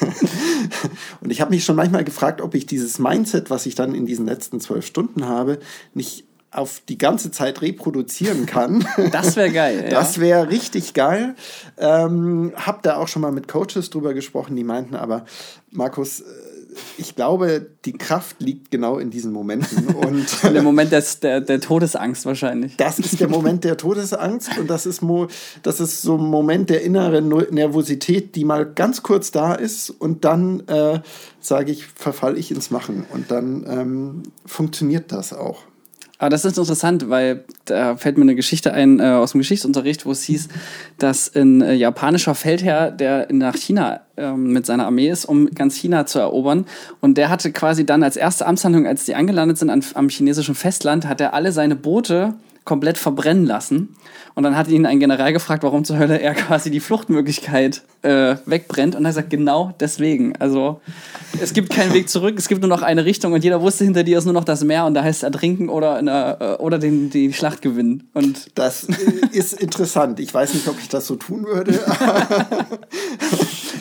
und 1.20 1.32
ich 1.32 1.40
habe 1.40 1.50
mich 1.50 1.64
schon 1.64 1.74
manchmal 1.74 2.04
gefragt, 2.04 2.40
ob 2.42 2.54
ich 2.54 2.66
dieses 2.66 3.00
Mindset, 3.00 3.50
was 3.50 3.66
ich 3.66 3.74
dann 3.74 3.92
in 3.92 4.06
diesen 4.06 4.26
letzten 4.26 4.60
zwölf 4.60 4.86
Stunden 4.86 5.26
habe, 5.26 5.58
nicht 5.94 6.27
auf 6.50 6.80
die 6.88 6.98
ganze 6.98 7.30
Zeit 7.30 7.60
reproduzieren 7.62 8.46
kann. 8.46 8.86
Das 9.12 9.36
wäre 9.36 9.50
geil. 9.50 9.86
Das 9.90 10.20
wäre 10.20 10.48
richtig 10.48 10.94
geil. 10.94 11.34
Ähm, 11.76 12.52
hab 12.56 12.82
da 12.82 12.96
auch 12.96 13.08
schon 13.08 13.22
mal 13.22 13.32
mit 13.32 13.48
Coaches 13.48 13.90
drüber 13.90 14.14
gesprochen, 14.14 14.56
die 14.56 14.64
meinten 14.64 14.94
aber, 14.94 15.24
Markus, 15.70 16.20
äh, 16.20 16.24
ich 16.96 17.16
glaube, 17.16 17.66
die 17.84 17.92
Kraft 17.92 18.40
liegt 18.40 18.70
genau 18.70 18.98
in 18.98 19.10
diesen 19.10 19.32
Momenten. 19.32 19.86
Und 19.94 20.26
der 20.42 20.62
Moment 20.62 20.92
des, 20.92 21.20
der, 21.20 21.40
der 21.40 21.60
Todesangst 21.60 22.26
wahrscheinlich. 22.26 22.76
Das 22.76 22.98
ist 22.98 23.20
der 23.20 23.28
Moment 23.28 23.64
der 23.64 23.76
Todesangst 23.76 24.58
und 24.58 24.68
das 24.68 24.86
ist, 24.86 25.02
mo, 25.02 25.28
das 25.62 25.80
ist 25.80 26.02
so 26.02 26.16
ein 26.16 26.24
Moment 26.24 26.70
der 26.70 26.82
inneren 26.82 27.28
Nervosität, 27.50 28.34
die 28.36 28.44
mal 28.44 28.64
ganz 28.66 29.02
kurz 29.02 29.30
da 29.30 29.54
ist 29.54 29.90
und 29.90 30.24
dann 30.24 30.60
äh, 30.68 31.00
sage 31.40 31.72
ich, 31.72 31.86
verfall 31.86 32.38
ich 32.38 32.50
ins 32.50 32.70
Machen 32.70 33.06
und 33.12 33.30
dann 33.30 33.66
ähm, 33.68 34.22
funktioniert 34.46 35.12
das 35.12 35.32
auch. 35.32 35.62
Aber 36.18 36.30
das 36.30 36.44
ist 36.44 36.58
interessant, 36.58 37.08
weil 37.08 37.44
da 37.64 37.96
fällt 37.96 38.18
mir 38.18 38.22
eine 38.22 38.34
Geschichte 38.34 38.72
ein 38.72 38.98
äh, 38.98 39.04
aus 39.04 39.32
dem 39.32 39.38
Geschichtsunterricht, 39.38 40.04
wo 40.04 40.10
es 40.10 40.22
hieß, 40.24 40.48
dass 40.98 41.34
ein 41.34 41.62
äh, 41.62 41.74
japanischer 41.74 42.34
Feldherr, 42.34 42.90
der 42.90 43.32
nach 43.32 43.54
China 43.54 44.00
äh, 44.16 44.32
mit 44.32 44.66
seiner 44.66 44.86
Armee 44.86 45.08
ist, 45.08 45.26
um 45.26 45.48
ganz 45.50 45.76
China 45.76 46.06
zu 46.06 46.18
erobern. 46.18 46.66
Und 47.00 47.18
der 47.18 47.30
hatte 47.30 47.52
quasi 47.52 47.86
dann 47.86 48.02
als 48.02 48.16
erste 48.16 48.46
Amtshandlung, 48.46 48.86
als 48.86 49.04
die 49.04 49.14
angelandet 49.14 49.58
sind 49.58 49.70
an, 49.70 49.84
am 49.94 50.08
chinesischen 50.08 50.56
Festland, 50.56 51.06
hat 51.06 51.20
er 51.20 51.34
alle 51.34 51.52
seine 51.52 51.76
Boote 51.76 52.34
komplett 52.68 52.98
verbrennen 52.98 53.46
lassen. 53.46 53.96
Und 54.34 54.44
dann 54.44 54.56
hat 54.56 54.68
ihn 54.68 54.86
ein 54.86 55.00
General 55.00 55.32
gefragt, 55.32 55.64
warum 55.64 55.84
zur 55.84 55.98
Hölle 55.98 56.20
er 56.20 56.34
quasi 56.46 56.70
die 56.70 56.80
Fluchtmöglichkeit 56.80 57.82
äh, 58.02 58.36
wegbrennt. 58.44 58.94
Und 58.94 59.04
er 59.06 59.12
sagt, 59.12 59.30
genau 59.30 59.72
deswegen. 59.80 60.36
Also 60.36 60.80
es 61.40 61.54
gibt 61.54 61.70
keinen 61.70 61.94
Weg 61.94 62.08
zurück, 62.08 62.34
es 62.38 62.46
gibt 62.46 62.60
nur 62.60 62.68
noch 62.68 62.82
eine 62.82 63.04
Richtung 63.06 63.32
und 63.32 63.42
jeder 63.42 63.62
wusste, 63.62 63.84
hinter 63.84 64.04
dir 64.04 64.18
ist 64.18 64.26
nur 64.26 64.34
noch 64.34 64.44
das 64.44 64.62
Meer 64.62 64.84
und 64.84 64.94
da 64.94 65.02
heißt 65.02 65.20
es 65.20 65.22
ertrinken 65.22 65.68
oder, 65.70 65.96
eine, 65.96 66.36
äh, 66.40 66.62
oder 66.62 66.78
den, 66.78 67.10
die 67.10 67.32
Schlacht 67.32 67.62
gewinnen. 67.62 68.08
Und 68.12 68.50
das 68.54 68.86
ist 69.32 69.54
interessant. 69.54 70.20
Ich 70.20 70.32
weiß 70.32 70.52
nicht, 70.54 70.68
ob 70.68 70.78
ich 70.78 70.88
das 70.88 71.06
so 71.06 71.16
tun 71.16 71.44
würde. 71.44 71.72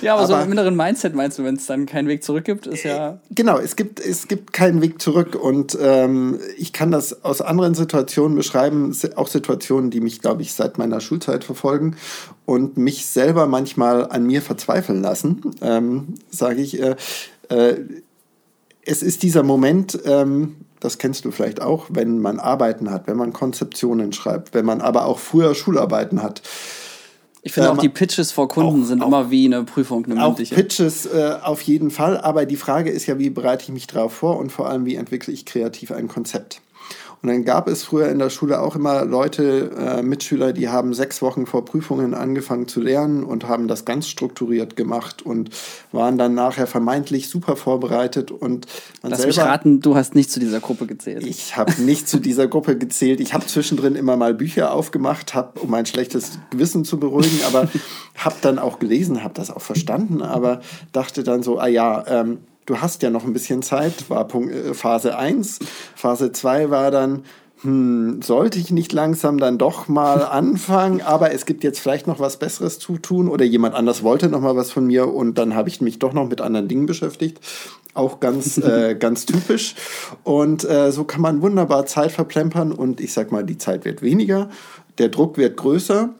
ja, 0.01 0.13
aber, 0.13 0.23
aber, 0.23 0.27
so 0.27 0.35
im 0.43 0.51
inneren 0.51 0.75
Mindset 0.75 1.13
meinst 1.13 1.37
du, 1.39 1.43
wenn 1.43 1.55
es 1.55 1.65
dann 1.65 1.85
keinen 1.85 2.07
Weg 2.07 2.23
zurück 2.23 2.45
gibt, 2.45 2.67
ist 2.67 2.83
ja. 2.83 3.09
Äh, 3.09 3.17
genau, 3.31 3.59
es 3.59 3.75
gibt, 3.75 3.99
es 3.99 4.27
gibt 4.27 4.53
keinen 4.53 4.81
Weg 4.81 5.01
zurück 5.01 5.35
und 5.35 5.77
ähm, 5.81 6.39
ich 6.57 6.73
kann 6.73 6.89
das 6.89 7.23
aus 7.23 7.41
anderen 7.41 7.75
Situationen 7.75 8.35
beschreiben, 8.37 8.76
auch 9.15 9.27
Situationen, 9.27 9.91
die 9.91 10.01
mich, 10.01 10.21
glaube 10.21 10.41
ich, 10.41 10.53
seit 10.53 10.77
meiner 10.77 11.01
Schulzeit 11.01 11.43
verfolgen 11.43 11.95
und 12.45 12.77
mich 12.77 13.05
selber 13.05 13.47
manchmal 13.47 14.09
an 14.09 14.25
mir 14.25 14.41
verzweifeln 14.41 15.01
lassen, 15.01 15.41
ähm, 15.61 16.15
sage 16.29 16.61
ich. 16.61 16.81
Äh, 16.81 16.95
äh, 17.49 17.77
es 18.87 19.03
ist 19.03 19.21
dieser 19.21 19.43
Moment, 19.43 19.99
ähm, 20.05 20.55
das 20.79 20.97
kennst 20.97 21.25
du 21.25 21.31
vielleicht 21.31 21.61
auch, 21.61 21.87
wenn 21.89 22.19
man 22.19 22.39
Arbeiten 22.39 22.89
hat, 22.89 23.07
wenn 23.07 23.17
man 23.17 23.33
Konzeptionen 23.33 24.13
schreibt, 24.13 24.53
wenn 24.53 24.65
man 24.65 24.81
aber 24.81 25.05
auch 25.05 25.19
früher 25.19 25.55
Schularbeiten 25.55 26.23
hat 26.23 26.41
Ich 27.41 27.53
finde 27.53 27.71
auch 27.71 27.77
die 27.77 27.89
Pitches 27.89 28.31
vor 28.31 28.47
Kunden 28.47 28.85
sind 28.85 29.01
auch, 29.01 29.07
immer 29.07 29.31
wie 29.31 29.45
eine 29.45 29.63
Prüfung, 29.63 30.05
eine 30.05 30.23
auch 30.23 30.29
mündliche. 30.29 30.55
Pitches 30.55 31.05
äh, 31.05 31.35
auf 31.41 31.61
jeden 31.61 31.91
Fall, 31.91 32.17
aber 32.17 32.45
die 32.45 32.55
Frage 32.55 32.89
ist 32.89 33.07
ja, 33.07 33.19
wie 33.19 33.29
bereite 33.29 33.63
ich 33.63 33.69
mich 33.69 33.87
darauf 33.87 34.13
vor 34.13 34.37
und 34.37 34.51
vor 34.51 34.69
allem, 34.69 34.85
wie 34.85 34.95
entwickle 34.95 35.33
ich 35.33 35.45
kreativ 35.45 35.91
ein 35.91 36.07
Konzept? 36.07 36.61
Und 37.21 37.29
dann 37.29 37.43
gab 37.45 37.67
es 37.67 37.83
früher 37.83 38.09
in 38.09 38.19
der 38.19 38.29
Schule 38.29 38.61
auch 38.61 38.75
immer 38.75 39.03
Leute, 39.03 39.71
äh, 39.77 40.01
Mitschüler, 40.03 40.53
die 40.53 40.69
haben 40.69 40.93
sechs 40.93 41.21
Wochen 41.21 41.47
vor 41.47 41.65
Prüfungen 41.65 42.13
angefangen 42.13 42.67
zu 42.67 42.79
lernen 42.79 43.23
und 43.23 43.47
haben 43.47 43.67
das 43.67 43.85
ganz 43.85 44.07
strukturiert 44.07 44.75
gemacht 44.75 45.25
und 45.25 45.49
waren 45.91 46.17
dann 46.17 46.35
nachher 46.35 46.67
vermeintlich 46.67 47.29
super 47.29 47.55
vorbereitet. 47.55 48.29
Und 48.29 48.67
man 49.01 49.11
Lass 49.11 49.21
selber, 49.21 49.35
mich 49.35 49.39
raten, 49.39 49.79
du 49.79 49.95
hast 49.95 50.13
nicht 50.13 50.31
zu 50.31 50.39
dieser 50.39 50.59
Gruppe 50.59 50.85
gezählt. 50.85 51.25
Ich 51.25 51.57
habe 51.57 51.73
nicht 51.81 52.07
zu 52.07 52.19
dieser 52.19 52.47
Gruppe 52.47 52.77
gezählt. 52.77 53.19
Ich 53.19 53.33
habe 53.33 53.45
zwischendrin 53.47 53.95
immer 53.95 54.15
mal 54.15 54.35
Bücher 54.35 54.71
aufgemacht, 54.73 55.33
hab, 55.33 55.61
um 55.61 55.71
mein 55.71 55.87
schlechtes 55.87 56.37
Gewissen 56.51 56.85
zu 56.85 56.99
beruhigen, 56.99 57.39
aber 57.47 57.67
habe 58.15 58.35
dann 58.41 58.59
auch 58.59 58.77
gelesen, 58.77 59.23
habe 59.23 59.33
das 59.33 59.49
auch 59.49 59.61
verstanden, 59.61 60.21
aber 60.21 60.61
dachte 60.91 61.23
dann 61.23 61.41
so, 61.41 61.57
ah 61.57 61.67
ja, 61.67 62.05
ähm, 62.07 62.39
du 62.67 62.81
hast 62.81 63.01
ja 63.01 63.09
noch 63.09 63.23
ein 63.23 63.33
bisschen 63.33 63.63
Zeit, 63.63 64.09
war 64.09 64.27
Punkt, 64.27 64.53
äh, 64.53 64.75
Phase 64.75 65.17
1. 65.17 65.59
Phase 65.95 66.31
2 66.31 66.69
war 66.69 66.91
dann, 66.91 67.23
hm, 67.61 68.21
sollte 68.21 68.59
ich 68.59 68.69
nicht 68.69 68.93
langsam 68.93 69.39
dann 69.39 69.57
doch 69.57 69.87
mal 69.87 70.23
anfangen, 70.31 71.01
aber 71.01 71.33
es 71.33 71.47
gibt 71.47 71.63
jetzt 71.63 71.79
vielleicht 71.79 72.05
noch 72.05 72.19
was 72.19 72.37
Besseres 72.37 72.77
zu 72.77 72.99
tun 72.99 73.27
oder 73.27 73.45
jemand 73.45 73.73
anders 73.73 74.03
wollte 74.03 74.29
noch 74.29 74.41
mal 74.41 74.55
was 74.55 74.71
von 74.71 74.85
mir 74.85 75.11
und 75.11 75.39
dann 75.39 75.55
habe 75.55 75.69
ich 75.69 75.81
mich 75.81 75.97
doch 75.97 76.13
noch 76.13 76.27
mit 76.27 76.41
anderen 76.41 76.67
Dingen 76.67 76.85
beschäftigt. 76.85 77.39
Auch 77.95 78.19
ganz, 78.19 78.57
äh, 78.59 78.95
ganz 78.95 79.25
typisch. 79.25 79.73
Und 80.23 80.69
äh, 80.69 80.91
so 80.91 81.03
kann 81.03 81.21
man 81.21 81.41
wunderbar 81.41 81.87
Zeit 81.87 82.11
verplempern 82.11 82.71
und 82.71 83.01
ich 83.01 83.13
sag 83.13 83.31
mal, 83.31 83.43
die 83.43 83.57
Zeit 83.57 83.85
wird 83.85 84.03
weniger, 84.03 84.49
der 84.99 85.09
Druck 85.09 85.37
wird 85.37 85.57
größer 85.57 86.13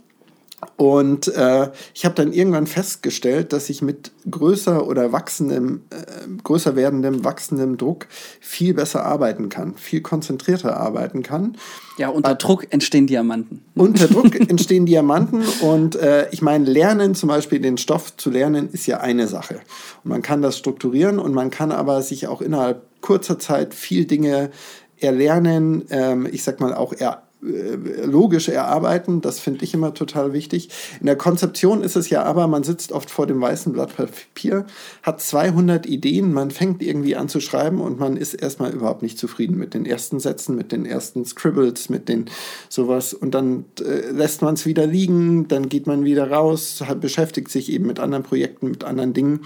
und 0.78 1.28
äh, 1.36 1.72
ich 1.96 2.06
habe 2.06 2.14
dann 2.14 2.32
irgendwann 2.32 2.68
festgestellt, 2.68 3.52
dass 3.52 3.68
ich 3.70 3.82
mit 3.82 4.12
größer 4.30 4.86
oder 4.86 5.12
wachsendem, 5.12 5.82
äh, 5.90 6.28
größer 6.44 6.76
werdendem, 6.76 7.26
wachsendem 7.26 7.78
Druck 7.78 8.06
viel 8.40 8.76
besser 8.76 9.04
arbeiten 9.04 9.50
kann, 9.50 9.74
viel 9.76 10.02
konzentrierter 10.02 10.78
arbeiten 10.78 11.24
kann. 11.24 11.58
Ja, 11.98 12.10
unter 12.10 12.32
äh, 12.32 12.36
Druck 12.36 12.72
entstehen 12.72 13.08
Diamanten. 13.08 13.66
Unter 13.76 14.08
Druck 14.08 14.36
entstehen 14.40 14.86
Diamanten 14.86 15.44
und 15.62 15.96
äh, 15.96 16.30
ich 16.30 16.44
meine, 16.44 16.66
Lernen, 16.66 17.16
zum 17.16 17.30
Beispiel 17.30 17.60
den 17.60 17.78
Stoff 17.78 18.16
zu 18.16 18.30
lernen, 18.30 18.70
ist 18.72 18.86
ja 18.86 19.00
eine 19.00 19.28
Sache. 19.28 19.62
Und 20.04 20.12
man 20.12 20.22
kann 20.22 20.44
das 20.44 20.60
strukturieren 20.60 21.18
und 21.18 21.34
man 21.34 21.50
kann 21.50 21.72
aber 21.72 22.04
sich 22.04 22.28
auch 22.28 22.42
innerhalb 22.42 22.84
kurzer 23.02 23.40
Zeit 23.40 23.74
viel 23.74 24.06
Dinge 24.06 24.52
erlernen, 25.00 25.86
ähm, 25.90 26.28
ich 26.32 26.44
sag 26.44 26.60
mal 26.60 26.74
auch 26.74 26.94
er 26.94 27.27
logisch 27.40 28.50
erarbeiten. 28.50 29.22
Das 29.22 29.40
finde 29.40 29.64
ich 29.64 29.74
immer 29.74 29.94
total 29.94 30.34
wichtig. 30.34 30.70
In 31.00 31.06
der 31.06 31.16
Konzeption 31.16 31.84
ist 31.84 31.96
es 31.96 32.10
ja 32.10 32.24
aber, 32.24 32.48
man 32.48 32.64
sitzt 32.64 32.92
oft 32.92 33.12
vor 33.12 33.28
dem 33.28 33.40
weißen 33.40 33.74
Blatt 33.74 33.96
Papier, 33.96 34.66
hat 35.04 35.22
200 35.22 35.86
Ideen, 35.86 36.34
man 36.34 36.50
fängt 36.50 36.82
irgendwie 36.82 37.16
an 37.16 37.30
zu 37.30 37.40
schreiben 37.40 37.80
und 37.80 38.00
man 38.00 38.18
ist 38.18 38.34
erstmal 38.34 38.72
überhaupt 38.72 39.04
nicht 39.04 39.20
zufrieden 39.20 39.58
mit 39.58 39.74
den 39.76 39.86
ersten 39.86 40.20
Sätzen, 40.20 40.56
mit 40.56 40.72
den 40.72 40.86
ersten 40.86 41.26
Scribbles, 41.26 41.90
mit 41.90 42.10
den 42.10 42.26
sowas. 42.70 43.14
Und 43.14 43.36
dann 43.36 43.66
äh, 43.82 44.10
lässt 44.12 44.42
man 44.42 44.56
es 44.56 44.66
wieder 44.66 44.88
liegen, 44.88 45.48
dann 45.48 45.70
geht 45.70 45.86
man 45.86 46.06
wieder 46.06 46.32
raus, 46.32 46.84
beschäftigt 47.00 47.52
sich 47.52 47.72
eben 47.72 47.86
mit 47.86 48.00
anderen 48.00 48.24
Projekten, 48.24 48.70
mit 48.70 48.84
anderen 48.84 49.14
Dingen. 49.14 49.42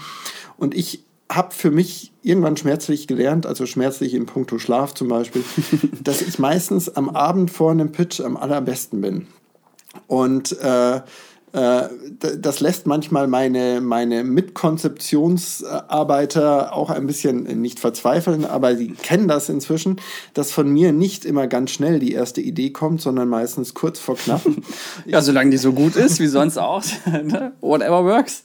Und 0.56 0.74
ich 0.74 1.04
habe 1.34 1.54
für 1.54 1.70
mich 1.70 2.12
irgendwann 2.22 2.56
schmerzlich 2.56 3.06
gelernt, 3.06 3.46
also 3.46 3.66
schmerzlich 3.66 4.14
in 4.14 4.26
puncto 4.26 4.58
Schlaf 4.58 4.94
zum 4.94 5.08
Beispiel, 5.08 5.44
dass 6.02 6.22
ich 6.22 6.38
meistens 6.38 6.88
am 6.88 7.10
Abend 7.10 7.50
vor 7.50 7.70
einem 7.70 7.92
Pitch 7.92 8.20
am 8.20 8.36
allerbesten 8.36 9.00
bin. 9.00 9.26
Und 10.06 10.58
äh, 10.60 11.00
das 11.52 12.60
lässt 12.60 12.86
manchmal 12.86 13.26
meine, 13.26 13.82
meine 13.82 14.24
Mitkonzeptionsarbeiter 14.24 16.74
auch 16.74 16.88
ein 16.88 17.06
bisschen 17.06 17.42
nicht 17.60 17.78
verzweifeln, 17.78 18.46
aber 18.46 18.74
sie 18.74 18.92
kennen 18.92 19.28
das 19.28 19.50
inzwischen, 19.50 20.00
dass 20.32 20.50
von 20.50 20.70
mir 20.70 20.92
nicht 20.92 21.26
immer 21.26 21.46
ganz 21.46 21.72
schnell 21.72 21.98
die 21.98 22.12
erste 22.12 22.40
Idee 22.40 22.70
kommt, 22.70 23.02
sondern 23.02 23.28
meistens 23.28 23.74
kurz 23.74 23.98
vor 23.98 24.16
knapp. 24.16 24.40
ja, 25.04 25.20
solange 25.20 25.50
die 25.50 25.58
so 25.58 25.74
gut 25.74 25.94
ist, 25.96 26.20
wie 26.20 26.26
sonst 26.26 26.56
auch. 26.58 26.82
Ne? 27.22 27.52
Whatever 27.60 28.04
works. 28.04 28.44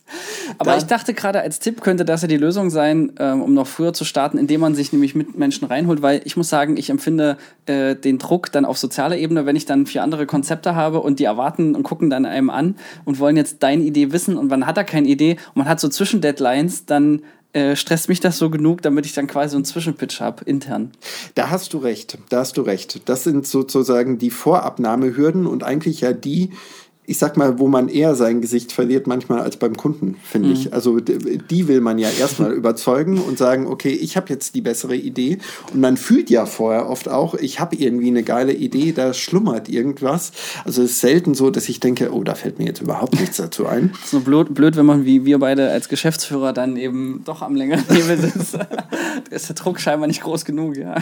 Aber 0.58 0.72
da, 0.72 0.78
ich 0.78 0.84
dachte 0.84 1.14
gerade, 1.14 1.42
als 1.42 1.60
Tipp 1.60 1.82
könnte 1.82 2.06
das 2.06 2.22
ja 2.22 2.28
die 2.28 2.38
Lösung 2.38 2.70
sein, 2.70 3.14
ähm, 3.18 3.42
um 3.42 3.54
noch 3.54 3.66
früher 3.66 3.94
zu 3.94 4.06
starten, 4.06 4.38
indem 4.38 4.62
man 4.62 4.76
sich 4.76 4.92
nämlich 4.92 5.16
mit 5.16 5.38
Menschen 5.38 5.68
reinholt, 5.68 6.02
weil 6.02 6.22
ich 6.26 6.38
muss 6.38 6.50
sagen, 6.50 6.78
ich 6.78 6.90
empfinde 6.90 7.38
äh, 7.66 7.96
den 7.96 8.20
Druck 8.20 8.52
dann 8.52 8.66
auf 8.66 8.78
sozialer 8.78 9.18
Ebene, 9.18 9.46
wenn 9.46 9.56
ich 9.56 9.66
dann 9.66 9.86
vier 9.86 10.04
andere 10.04 10.26
Konzepte 10.26 10.76
habe 10.76 11.00
und 11.00 11.20
die 11.20 11.24
erwarten 11.24 11.76
und 11.76 11.84
gucken 11.84 12.10
dann 12.10 12.26
einem 12.26 12.50
an 12.50 12.76
und 13.06 13.20
wollen 13.20 13.38
jetzt 13.38 13.64
deine 13.64 13.84
Idee 13.84 14.12
wissen 14.12 14.38
und 14.38 14.50
wann 14.50 14.66
hat 14.66 14.78
er 14.78 14.84
keine 14.84 15.08
Idee 15.08 15.38
und 15.50 15.58
man 15.58 15.70
hat 15.70 15.80
so 15.80 15.90
Zwischendeadlines, 15.90 16.86
dann 16.86 17.22
äh, 17.54 17.76
stresst 17.76 18.10
mich 18.10 18.20
das 18.20 18.38
so 18.38 18.50
genug, 18.50 18.82
damit 18.82 19.06
ich 19.06 19.14
dann 19.14 19.26
quasi 19.26 19.56
einen 19.56 19.66
Zwischenpitch 19.66 20.20
habe, 20.20 20.44
intern. 20.44 20.92
Da 21.34 21.50
hast 21.50 21.74
du 21.74 21.78
recht, 21.78 22.18
da 22.30 22.40
hast 22.40 22.58
du 22.58 22.62
recht. 22.62 23.02
Das 23.06 23.24
sind 23.24 23.48
sozusagen 23.48 24.18
die 24.18 24.30
Vorabnahmehürden 24.30 25.48
und 25.48 25.64
eigentlich 25.64 26.02
ja 26.02 26.14
die, 26.14 26.52
ich 27.10 27.20
sag 27.20 27.38
mal, 27.38 27.58
wo 27.58 27.70
man 27.70 27.88
eher 27.88 28.16
sein 28.16 28.42
Gesicht 28.42 28.74
verliert 28.74 29.08
manchmal 29.08 29.40
als 29.40 29.56
beim 29.56 29.78
Kunden, 29.78 30.18
finde 30.24 30.50
mhm. 30.50 30.54
ich. 30.54 30.74
Also 30.74 31.00
die 31.00 31.70
will 31.70 31.80
man 31.80 31.98
ja 32.00 32.10
erstmal 32.10 32.52
überzeugen 32.54 33.22
und 33.22 33.38
sagen, 33.38 33.66
okay, 33.66 33.92
ich 33.92 34.18
habe 34.18 34.28
jetzt 34.28 34.56
die 34.56 34.62
bessere 34.62 34.98
Idee. 34.98 35.38
Und 35.74 35.80
man 35.80 35.96
fühlt 35.96 36.30
ja 36.30 36.46
vorher 36.46 36.90
oft 36.90 37.08
auch, 37.08 37.34
ich 37.36 37.62
habe 37.62 37.78
irgendwie 37.78 38.08
eine 38.08 38.24
geile 38.24 38.52
Idee, 38.52 38.92
da 38.92 39.14
schlummert 39.14 39.70
irgendwas. 39.70 40.34
Also 40.66 40.84
es 40.84 40.92
ist 40.92 41.00
selten 41.00 41.34
so, 41.34 41.50
dass 41.50 41.70
ich 41.70 41.80
denke, 41.80 42.12
oh, 42.12 42.26
da 42.26 42.36
fällt 42.36 42.60
mir 42.60 42.66
jetzt 42.66 42.82
überhaupt 42.82 43.18
nichts 43.18 43.38
dazu 43.38 43.68
ein. 43.68 43.94
so 44.06 44.20
blöd, 44.20 44.54
blöd, 44.54 44.76
wenn 44.76 44.86
man 44.86 45.06
wie 45.06 45.24
wir 45.24 45.40
beide 45.40 45.72
als 45.72 45.88
Geschäftsführer 45.88 46.52
dann 46.52 46.76
eben 46.76 47.22
doch 47.24 47.42
am 47.42 47.56
längeren 47.56 47.86
Hebel 47.90 48.18
sitzt. 48.18 48.56
da 48.56 48.68
ist 49.30 49.48
der 49.48 49.56
Druck 49.56 49.80
scheinbar 49.80 50.08
nicht 50.08 50.24
groß 50.24 50.44
genug, 50.44 50.76
ja. 50.76 50.96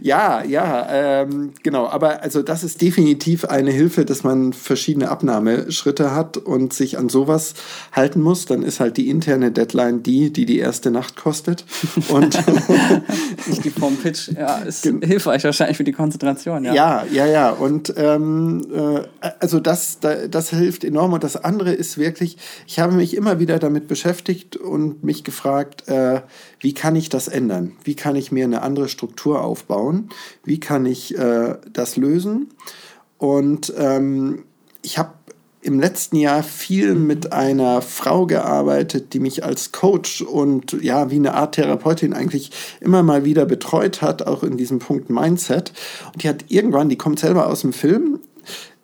Ja, 0.00 0.44
ja, 0.44 0.86
ähm, 0.90 1.50
genau. 1.64 1.88
Aber 1.88 2.22
also 2.22 2.42
das 2.42 2.62
ist 2.62 2.80
definitiv 2.80 3.46
eine 3.46 3.72
Hilfe, 3.72 4.04
dass 4.04 4.22
man 4.22 4.52
verschiedene 4.52 5.08
Abnahmen 5.08 5.39
Annahmeschritte 5.40 6.14
hat 6.14 6.36
und 6.36 6.72
sich 6.72 6.98
an 6.98 7.08
sowas 7.08 7.54
halten 7.92 8.20
muss, 8.20 8.46
dann 8.46 8.62
ist 8.62 8.80
halt 8.80 8.96
die 8.96 9.08
interne 9.08 9.50
Deadline 9.50 10.02
die, 10.02 10.32
die 10.32 10.46
die 10.46 10.58
erste 10.58 10.90
Nacht 10.90 11.16
kostet. 11.16 11.64
Und 12.08 12.38
nicht 13.46 13.64
die 13.64 13.70
vom 13.70 13.96
Pitch, 13.96 14.28
ja, 14.28 14.58
ist 14.58 14.84
hilfreich 14.84 15.44
wahrscheinlich 15.44 15.76
für 15.76 15.84
die 15.84 15.92
Konzentration. 15.92 16.64
Ja, 16.64 16.74
ja, 16.74 17.04
ja. 17.12 17.26
ja. 17.26 17.50
Und 17.50 17.92
ähm, 17.96 18.66
äh, 18.72 19.30
also 19.38 19.60
das, 19.60 19.98
das 20.00 20.50
hilft 20.50 20.84
enorm. 20.84 21.12
Und 21.12 21.24
das 21.24 21.36
andere 21.36 21.72
ist 21.72 21.98
wirklich, 21.98 22.36
ich 22.66 22.78
habe 22.78 22.92
mich 22.92 23.16
immer 23.16 23.38
wieder 23.38 23.58
damit 23.58 23.88
beschäftigt 23.88 24.56
und 24.56 25.04
mich 25.04 25.24
gefragt, 25.24 25.88
äh, 25.88 26.22
wie 26.58 26.74
kann 26.74 26.96
ich 26.96 27.08
das 27.08 27.28
ändern? 27.28 27.72
Wie 27.84 27.94
kann 27.94 28.16
ich 28.16 28.32
mir 28.32 28.44
eine 28.44 28.62
andere 28.62 28.88
Struktur 28.88 29.42
aufbauen? 29.42 30.08
Wie 30.44 30.60
kann 30.60 30.86
ich 30.86 31.16
äh, 31.16 31.56
das 31.72 31.96
lösen? 31.96 32.48
Und 33.18 33.72
ähm, 33.76 34.44
ich 34.82 34.98
habe 34.98 35.12
im 35.62 35.78
letzten 35.78 36.16
Jahr 36.16 36.42
viel 36.42 36.94
mit 36.94 37.32
einer 37.32 37.82
Frau 37.82 38.26
gearbeitet, 38.26 39.12
die 39.12 39.20
mich 39.20 39.44
als 39.44 39.72
Coach 39.72 40.22
und 40.22 40.72
ja, 40.82 41.10
wie 41.10 41.16
eine 41.16 41.34
Art 41.34 41.54
Therapeutin 41.54 42.14
eigentlich 42.14 42.50
immer 42.80 43.02
mal 43.02 43.24
wieder 43.24 43.44
betreut 43.44 44.00
hat, 44.00 44.26
auch 44.26 44.42
in 44.42 44.56
diesem 44.56 44.78
Punkt 44.78 45.10
Mindset. 45.10 45.72
Und 46.12 46.22
die 46.22 46.28
hat 46.28 46.46
irgendwann, 46.48 46.88
die 46.88 46.96
kommt 46.96 47.20
selber 47.20 47.46
aus 47.48 47.60
dem 47.60 47.74
Film, 47.74 48.20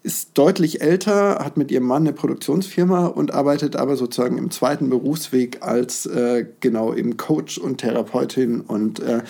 ist 0.06 0.38
deutlich 0.38 0.82
älter, 0.82 1.40
hat 1.44 1.56
mit 1.56 1.72
ihrem 1.72 1.84
Mann 1.84 2.02
eine 2.02 2.12
Produktionsfirma 2.12 3.06
und 3.06 3.34
arbeitet 3.34 3.74
aber 3.74 3.96
sozusagen 3.96 4.38
im 4.38 4.52
zweiten 4.52 4.88
Berufsweg 4.88 5.62
als 5.62 6.06
äh, 6.06 6.46
genau 6.60 6.94
eben 6.94 7.16
Coach 7.16 7.58
und 7.58 7.78
Therapeutin. 7.78 8.60
Und, 8.60 9.00
äh, 9.00 9.22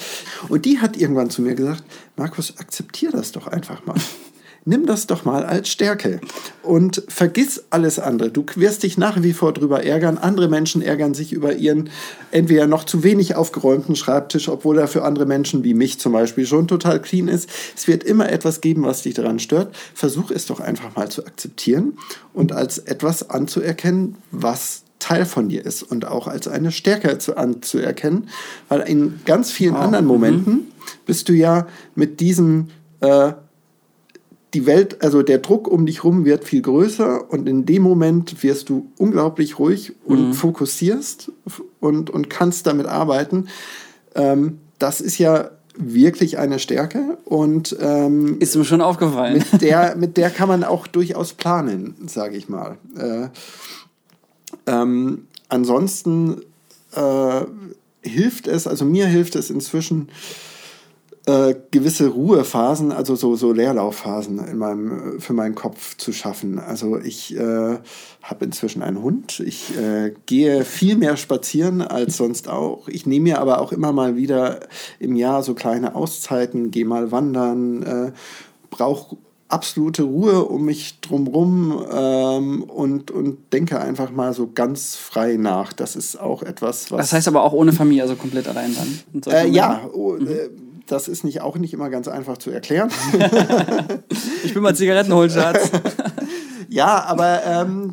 und 0.50 0.66
die 0.66 0.78
hat 0.78 0.98
irgendwann 0.98 1.30
zu 1.30 1.40
mir 1.40 1.54
gesagt, 1.54 1.82
Markus, 2.16 2.58
akzeptier 2.58 3.10
das 3.10 3.32
doch 3.32 3.46
einfach 3.46 3.86
mal 3.86 3.94
nimm 4.66 4.84
das 4.84 5.06
doch 5.06 5.24
mal 5.24 5.46
als 5.46 5.68
Stärke 5.68 6.20
und 6.62 7.02
vergiss 7.08 7.64
alles 7.70 7.98
andere. 7.98 8.30
Du 8.30 8.44
wirst 8.56 8.82
dich 8.82 8.98
nach 8.98 9.22
wie 9.22 9.32
vor 9.32 9.52
drüber 9.52 9.84
ärgern. 9.84 10.18
Andere 10.18 10.48
Menschen 10.48 10.82
ärgern 10.82 11.14
sich 11.14 11.32
über 11.32 11.54
ihren 11.54 11.88
entweder 12.32 12.66
noch 12.66 12.84
zu 12.84 13.02
wenig 13.02 13.36
aufgeräumten 13.36 13.96
Schreibtisch, 13.96 14.48
obwohl 14.48 14.78
er 14.78 14.88
für 14.88 15.04
andere 15.04 15.24
Menschen 15.24 15.64
wie 15.64 15.72
mich 15.72 15.98
zum 15.98 16.12
Beispiel 16.12 16.46
schon 16.46 16.68
total 16.68 17.00
clean 17.00 17.28
ist. 17.28 17.48
Es 17.74 17.86
wird 17.86 18.04
immer 18.04 18.28
etwas 18.28 18.60
geben, 18.60 18.82
was 18.82 19.02
dich 19.02 19.14
daran 19.14 19.38
stört. 19.38 19.74
Versuch 19.94 20.30
es 20.32 20.46
doch 20.46 20.60
einfach 20.60 20.96
mal 20.96 21.08
zu 21.08 21.24
akzeptieren 21.24 21.96
und 22.34 22.52
als 22.52 22.78
etwas 22.78 23.30
anzuerkennen, 23.30 24.16
was 24.32 24.82
Teil 24.98 25.26
von 25.26 25.48
dir 25.48 25.64
ist 25.64 25.84
und 25.84 26.06
auch 26.06 26.26
als 26.26 26.48
eine 26.48 26.72
Stärke 26.72 27.18
zu, 27.18 27.36
anzuerkennen, 27.36 28.28
weil 28.68 28.80
in 28.80 29.20
ganz 29.24 29.52
vielen 29.52 29.74
oh, 29.74 29.78
anderen 29.78 30.06
Momenten 30.06 30.52
mhm. 30.54 30.66
bist 31.04 31.28
du 31.28 31.34
ja 31.34 31.68
mit 31.94 32.18
diesem 32.18 32.68
äh, 33.00 33.32
die 34.56 34.64
Welt, 34.64 35.02
also 35.02 35.22
der 35.22 35.38
Druck 35.38 35.68
um 35.68 35.84
dich 35.84 36.02
rum 36.02 36.24
wird 36.24 36.44
viel 36.44 36.62
größer 36.62 37.30
und 37.30 37.46
in 37.46 37.66
dem 37.66 37.82
Moment 37.82 38.42
wirst 38.42 38.70
du 38.70 38.90
unglaublich 38.96 39.58
ruhig 39.58 39.92
und 40.06 40.28
mhm. 40.28 40.32
fokussierst 40.32 41.30
und, 41.78 42.08
und 42.08 42.30
kannst 42.30 42.66
damit 42.66 42.86
arbeiten. 42.86 43.48
Ähm, 44.14 44.58
das 44.78 45.02
ist 45.02 45.18
ja 45.18 45.50
wirklich 45.76 46.38
eine 46.38 46.58
Stärke 46.58 47.18
und 47.26 47.76
ähm, 47.82 48.38
ist 48.38 48.56
mir 48.56 48.64
schon 48.64 48.80
aufgefallen. 48.80 49.44
Mit 49.52 49.60
der, 49.60 49.94
mit 49.96 50.16
der 50.16 50.30
kann 50.30 50.48
man 50.48 50.64
auch 50.64 50.86
durchaus 50.86 51.34
planen, 51.34 51.94
sage 52.06 52.38
ich 52.38 52.48
mal. 52.48 52.78
Äh, 52.96 53.28
ähm, 54.66 55.26
ansonsten 55.50 56.40
äh, 56.94 57.40
hilft 58.00 58.48
es, 58.48 58.66
also 58.66 58.86
mir 58.86 59.06
hilft 59.06 59.36
es 59.36 59.50
inzwischen, 59.50 60.08
äh, 61.26 61.56
gewisse 61.72 62.08
Ruhephasen, 62.08 62.92
also 62.92 63.16
so, 63.16 63.34
so 63.34 63.52
Leerlaufphasen 63.52 64.38
in 64.46 64.58
meinem, 64.58 65.20
für 65.20 65.32
meinen 65.32 65.56
Kopf 65.56 65.96
zu 65.96 66.12
schaffen. 66.12 66.60
Also 66.60 66.98
ich 66.98 67.36
äh, 67.36 67.78
habe 68.22 68.44
inzwischen 68.44 68.82
einen 68.82 69.02
Hund. 69.02 69.40
Ich 69.40 69.76
äh, 69.76 70.14
gehe 70.26 70.64
viel 70.64 70.96
mehr 70.96 71.16
spazieren 71.16 71.82
als 71.82 72.16
sonst 72.16 72.48
auch. 72.48 72.86
Ich 72.86 73.06
nehme 73.06 73.24
mir 73.24 73.40
aber 73.40 73.60
auch 73.60 73.72
immer 73.72 73.92
mal 73.92 74.16
wieder 74.16 74.60
im 75.00 75.16
Jahr 75.16 75.42
so 75.42 75.54
kleine 75.54 75.96
Auszeiten, 75.96 76.70
gehe 76.70 76.84
mal 76.84 77.10
wandern, 77.10 77.82
äh, 77.82 78.12
brauche 78.70 79.16
absolute 79.48 80.02
Ruhe 80.04 80.44
um 80.44 80.64
mich 80.64 81.00
drumherum 81.00 81.84
ähm, 81.92 82.62
und, 82.64 83.10
und 83.10 83.52
denke 83.52 83.80
einfach 83.80 84.10
mal 84.10 84.32
so 84.32 84.50
ganz 84.52 84.96
frei 84.96 85.36
nach. 85.36 85.72
Das 85.72 85.96
ist 85.96 86.20
auch 86.20 86.42
etwas, 86.42 86.90
was. 86.90 86.98
Das 86.98 87.12
heißt 87.12 87.28
aber 87.28 87.42
auch 87.42 87.52
ohne 87.52 87.72
Familie, 87.72 88.02
also 88.02 88.16
komplett 88.16 88.48
allein 88.48 88.74
dann? 88.74 89.32
Äh, 89.32 89.48
ja, 89.48 89.88
oh, 89.92 90.12
mhm. 90.12 90.28
Äh, 90.86 90.90
das 90.90 91.08
ist 91.08 91.24
nicht, 91.24 91.40
auch 91.40 91.56
nicht 91.56 91.74
immer 91.74 91.90
ganz 91.90 92.08
einfach 92.08 92.38
zu 92.38 92.50
erklären. 92.50 92.90
ich 94.44 94.54
bin 94.54 94.62
mal 94.62 94.74
Zigaretten 94.74 95.12
holen, 95.12 95.30
Schatz. 95.30 95.70
ja, 96.68 97.04
aber 97.04 97.42
ähm, 97.44 97.92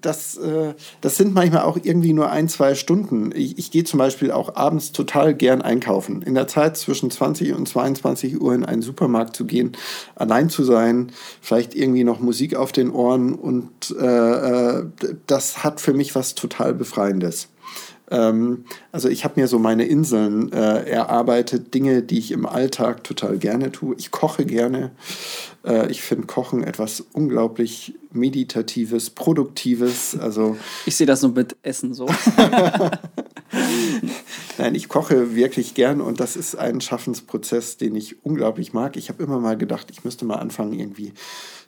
das, 0.00 0.36
äh, 0.36 0.74
das 1.00 1.16
sind 1.16 1.34
manchmal 1.34 1.62
auch 1.62 1.78
irgendwie 1.82 2.12
nur 2.12 2.30
ein, 2.30 2.48
zwei 2.48 2.74
Stunden. 2.74 3.32
Ich, 3.34 3.58
ich 3.58 3.70
gehe 3.70 3.84
zum 3.84 3.98
Beispiel 3.98 4.30
auch 4.30 4.56
abends 4.56 4.92
total 4.92 5.34
gern 5.34 5.62
einkaufen. 5.62 6.22
In 6.22 6.34
der 6.34 6.48
Zeit 6.48 6.76
zwischen 6.76 7.10
20 7.10 7.54
und 7.54 7.68
22 7.68 8.40
Uhr 8.40 8.54
in 8.54 8.64
einen 8.64 8.82
Supermarkt 8.82 9.36
zu 9.36 9.44
gehen, 9.44 9.72
allein 10.14 10.50
zu 10.50 10.64
sein, 10.64 11.12
vielleicht 11.40 11.74
irgendwie 11.74 12.04
noch 12.04 12.20
Musik 12.20 12.54
auf 12.54 12.72
den 12.72 12.90
Ohren 12.90 13.34
und 13.34 13.94
äh, 13.98 14.04
äh 14.04 14.84
das 15.26 15.64
hat 15.64 15.80
für 15.80 15.92
mich 15.92 16.14
was 16.14 16.34
total 16.34 16.74
Befreiendes. 16.74 17.48
Ähm, 18.10 18.64
also 18.92 19.08
ich 19.08 19.24
habe 19.24 19.40
mir 19.40 19.48
so 19.48 19.58
meine 19.58 19.84
Inseln 19.84 20.52
äh, 20.52 20.84
erarbeitet, 20.84 21.74
Dinge, 21.74 22.02
die 22.02 22.18
ich 22.18 22.30
im 22.32 22.46
Alltag 22.46 23.04
total 23.04 23.38
gerne 23.38 23.70
tue. 23.72 23.94
Ich 23.98 24.10
koche 24.10 24.44
gerne. 24.46 24.92
Äh, 25.64 25.90
ich 25.90 26.02
finde 26.02 26.26
Kochen 26.26 26.64
etwas 26.64 27.04
unglaublich 27.12 27.94
meditatives, 28.12 29.10
produktives. 29.10 30.18
Also 30.18 30.56
ich 30.86 30.96
sehe 30.96 31.06
das 31.06 31.22
nur 31.22 31.32
mit 31.32 31.56
Essen 31.62 31.92
so. 31.94 32.08
Nein, 34.58 34.74
ich 34.74 34.88
koche 34.88 35.34
wirklich 35.36 35.74
gern 35.74 36.00
und 36.00 36.20
das 36.20 36.36
ist 36.36 36.56
ein 36.56 36.80
Schaffensprozess, 36.80 37.76
den 37.76 37.94
ich 37.94 38.24
unglaublich 38.24 38.72
mag. 38.72 38.96
Ich 38.96 39.08
habe 39.08 39.22
immer 39.22 39.38
mal 39.38 39.56
gedacht, 39.56 39.88
ich 39.90 40.04
müsste 40.04 40.24
mal 40.24 40.36
anfangen, 40.36 40.72
irgendwie 40.72 41.12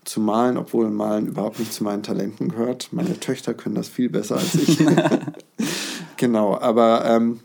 zu 0.04 0.20
malen, 0.20 0.56
obwohl 0.56 0.90
Malen 0.90 1.26
überhaupt 1.26 1.58
nicht 1.58 1.72
zu 1.72 1.84
meinen 1.84 2.02
Talenten 2.02 2.48
gehört. 2.48 2.88
Meine 2.90 3.20
Töchter 3.20 3.52
können 3.54 3.74
das 3.74 3.88
viel 3.88 4.08
besser 4.08 4.36
als 4.38 4.54
ich. 4.54 4.78
genau, 6.20 6.56
aber 6.56 7.04
ähm, 7.06 7.40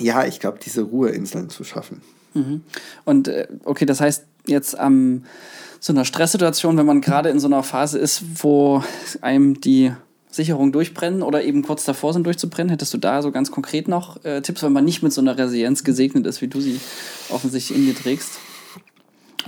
ja, 0.00 0.24
ich 0.24 0.40
glaube, 0.40 0.58
diese 0.64 0.82
Ruheinseln 0.82 1.50
zu 1.50 1.62
schaffen. 1.62 2.02
Mhm. 2.34 2.62
Und 3.04 3.28
äh, 3.28 3.46
okay, 3.64 3.86
das 3.86 4.00
heißt 4.00 4.24
jetzt 4.46 4.78
am 4.78 4.94
ähm, 4.94 5.24
so 5.80 5.92
einer 5.92 6.04
Stresssituation, 6.04 6.76
wenn 6.76 6.86
man 6.86 7.00
gerade 7.00 7.28
in 7.28 7.38
so 7.38 7.46
einer 7.46 7.62
Phase 7.62 7.98
ist, 7.98 8.42
wo 8.42 8.82
einem 9.20 9.60
die 9.60 9.92
Sicherungen 10.28 10.72
durchbrennen 10.72 11.22
oder 11.22 11.44
eben 11.44 11.62
kurz 11.62 11.84
davor 11.84 12.12
sind 12.12 12.24
durchzubrennen, 12.24 12.70
hättest 12.70 12.92
du 12.94 12.98
da 12.98 13.22
so 13.22 13.30
ganz 13.30 13.50
konkret 13.52 13.86
noch 13.86 14.24
äh, 14.24 14.40
Tipps, 14.40 14.62
wenn 14.62 14.72
man 14.72 14.84
nicht 14.84 15.02
mit 15.02 15.12
so 15.12 15.20
einer 15.20 15.38
Resilienz 15.38 15.84
gesegnet 15.84 16.26
ist, 16.26 16.42
wie 16.42 16.48
du 16.48 16.60
sie 16.60 16.80
offensichtlich 17.28 17.78
in 17.78 17.86
dir 17.86 17.94
trägst? 17.94 18.40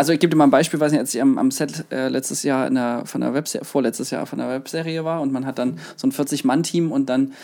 Also 0.00 0.14
ich 0.14 0.18
gebe 0.18 0.30
dir 0.30 0.38
mal 0.38 0.44
ein 0.44 0.50
Beispiel, 0.50 0.80
weiß 0.80 0.92
nicht, 0.92 0.98
als 0.98 1.14
ich 1.14 1.20
am, 1.20 1.36
am 1.36 1.50
Set 1.50 1.84
äh, 1.90 2.08
letztes 2.08 2.42
Jahr 2.42 2.66
in 2.66 2.74
der, 2.74 3.02
von 3.04 3.20
der 3.20 3.34
Webserie, 3.34 3.66
vorletztes 3.66 4.10
Jahr 4.10 4.24
von 4.24 4.38
der 4.38 4.48
Webserie 4.48 5.04
war 5.04 5.20
und 5.20 5.30
man 5.30 5.44
hat 5.44 5.58
dann 5.58 5.78
so 5.94 6.06
ein 6.06 6.12
40-Mann-Team 6.12 6.90
und 6.90 7.10
dann 7.10 7.34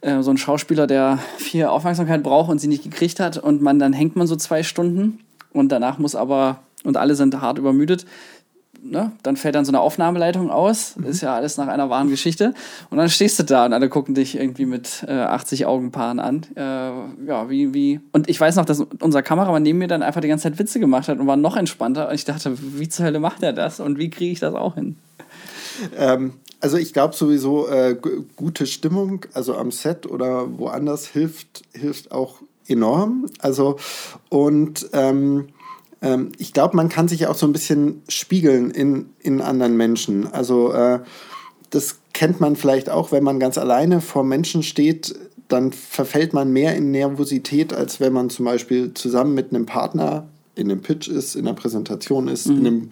äh, 0.00 0.22
so 0.22 0.30
ein 0.30 0.38
Schauspieler, 0.38 0.86
der 0.86 1.18
viel 1.38 1.64
Aufmerksamkeit 1.64 2.22
braucht 2.22 2.50
und 2.50 2.60
sie 2.60 2.68
nicht 2.68 2.84
gekriegt 2.84 3.18
hat 3.18 3.36
und 3.36 3.62
man 3.62 3.80
dann 3.80 3.92
hängt 3.92 4.14
man 4.14 4.28
so 4.28 4.36
zwei 4.36 4.62
Stunden 4.62 5.24
und 5.52 5.72
danach 5.72 5.98
muss 5.98 6.14
aber, 6.14 6.60
und 6.84 6.96
alle 6.96 7.16
sind 7.16 7.40
hart 7.40 7.58
übermüdet, 7.58 8.06
ne, 8.84 9.12
dann 9.22 9.36
fällt 9.36 9.54
dann 9.54 9.64
so 9.64 9.70
eine 9.70 9.80
Aufnahmeleitung 9.80 10.50
aus. 10.50 10.96
Mhm. 10.96 11.06
Ist 11.06 11.22
ja 11.22 11.34
alles 11.34 11.56
nach 11.56 11.68
einer 11.68 11.90
wahren 11.90 12.08
Geschichte. 12.08 12.54
Und 12.90 12.98
dann 12.98 13.08
stehst 13.08 13.38
du 13.38 13.42
da 13.42 13.64
und 13.64 13.72
alle 13.72 13.88
gucken 13.88 14.14
dich 14.14 14.36
irgendwie 14.36 14.66
mit 14.66 15.04
äh, 15.08 15.12
80 15.12 15.66
Augenpaaren 15.66 16.20
an. 16.20 16.46
Äh, 16.54 16.60
ja, 16.60 17.48
wie, 17.48 17.74
wie. 17.74 18.00
Und 18.12 18.28
ich 18.28 18.40
weiß 18.40 18.56
noch, 18.56 18.64
dass 18.64 18.80
unser 19.00 19.22
Kameramann 19.22 19.62
neben 19.62 19.78
mir 19.78 19.88
dann 19.88 20.02
einfach 20.02 20.20
die 20.20 20.28
ganze 20.28 20.44
Zeit 20.44 20.58
Witze 20.58 20.80
gemacht 20.80 21.08
hat 21.08 21.18
und 21.18 21.26
war 21.26 21.36
noch 21.36 21.56
entspannter. 21.56 22.08
Und 22.08 22.14
ich 22.14 22.24
dachte, 22.24 22.56
wie 22.78 22.88
zur 22.88 23.06
Hölle 23.06 23.20
macht 23.20 23.42
er 23.42 23.52
das 23.52 23.80
und 23.80 23.98
wie 23.98 24.10
kriege 24.10 24.32
ich 24.32 24.40
das 24.40 24.54
auch 24.54 24.74
hin? 24.74 24.96
Ähm, 25.96 26.34
also 26.60 26.76
ich 26.76 26.92
glaube 26.92 27.14
sowieso, 27.14 27.68
äh, 27.68 27.96
gute 28.36 28.66
Stimmung, 28.66 29.26
also 29.32 29.56
am 29.56 29.70
Set 29.70 30.06
oder 30.06 30.58
woanders, 30.58 31.06
hilft, 31.06 31.62
hilft 31.72 32.12
auch 32.12 32.40
enorm. 32.66 33.26
Also 33.40 33.76
und 34.28 34.88
ähm, 34.92 35.48
ähm, 36.04 36.32
ich 36.38 36.52
glaube, 36.52 36.76
man 36.76 36.88
kann 36.88 37.08
sich 37.08 37.26
auch 37.26 37.34
so 37.34 37.46
ein 37.46 37.52
bisschen 37.52 38.02
spiegeln 38.08 38.70
in, 38.70 39.06
in 39.20 39.40
anderen 39.40 39.76
Menschen. 39.76 40.32
Also 40.32 40.72
äh, 40.72 41.00
das 41.70 41.98
kennt 42.12 42.40
man 42.40 42.54
vielleicht 42.54 42.90
auch, 42.90 43.10
wenn 43.10 43.24
man 43.24 43.40
ganz 43.40 43.58
alleine 43.58 44.00
vor 44.00 44.22
Menschen 44.22 44.62
steht, 44.62 45.14
dann 45.48 45.72
verfällt 45.72 46.32
man 46.32 46.52
mehr 46.52 46.76
in 46.76 46.90
Nervosität, 46.90 47.72
als 47.72 48.00
wenn 48.00 48.12
man 48.12 48.30
zum 48.30 48.44
Beispiel 48.44 48.94
zusammen 48.94 49.34
mit 49.34 49.50
einem 49.50 49.66
Partner 49.66 50.28
in 50.54 50.70
einem 50.70 50.82
Pitch 50.82 51.08
ist, 51.08 51.34
in 51.34 51.46
einer 51.46 51.56
Präsentation 51.56 52.28
ist, 52.28 52.46
mhm. 52.46 52.58
in 52.58 52.66
einem 52.66 52.90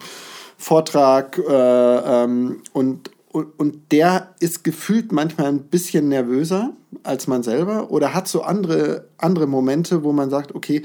Vortrag 0.57 1.37
äh, 1.37 1.43
ähm, 1.51 2.61
und, 2.73 3.09
und, 3.33 3.59
und 3.59 3.91
der 3.91 4.35
ist 4.39 4.63
gefühlt 4.63 5.11
manchmal 5.11 5.47
ein 5.47 5.63
bisschen 5.63 6.07
nervöser 6.07 6.73
als 7.01 7.25
man 7.25 7.41
selber 7.41 7.89
oder 7.89 8.13
hat 8.13 8.27
so 8.27 8.43
andere, 8.43 9.07
andere 9.17 9.47
Momente, 9.47 10.03
wo 10.03 10.13
man 10.13 10.29
sagt, 10.29 10.53
okay, 10.53 10.83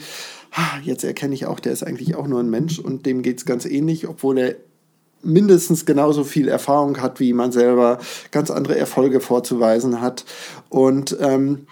jetzt 0.83 1.05
erkenne 1.05 1.35
ich 1.35 1.45
auch, 1.45 1.61
der 1.61 1.73
ist 1.73 1.83
eigentlich 1.83 2.17
auch 2.17 2.27
nur 2.27 2.41
ein 2.41 2.49
Mensch 2.49 2.79
und 2.79 3.05
dem 3.05 3.21
geht 3.21 3.39
es 3.39 3.45
ganz 3.45 3.67
ähnlich, 3.67 4.09
obwohl 4.09 4.39
er 4.39 4.57
mindestens 5.23 5.85
genauso 5.85 6.25
viel 6.25 6.49
Erfahrung 6.49 7.03
hat 7.03 7.21
wie 7.21 7.35
man 7.35 7.53
selber, 7.53 7.99
ganz 8.31 8.51
andere 8.51 8.79
Erfolge 8.79 9.21
vorzuweisen 9.21 10.01
hat. 10.01 10.25
Und 10.71 11.17
ähm, 11.21 11.67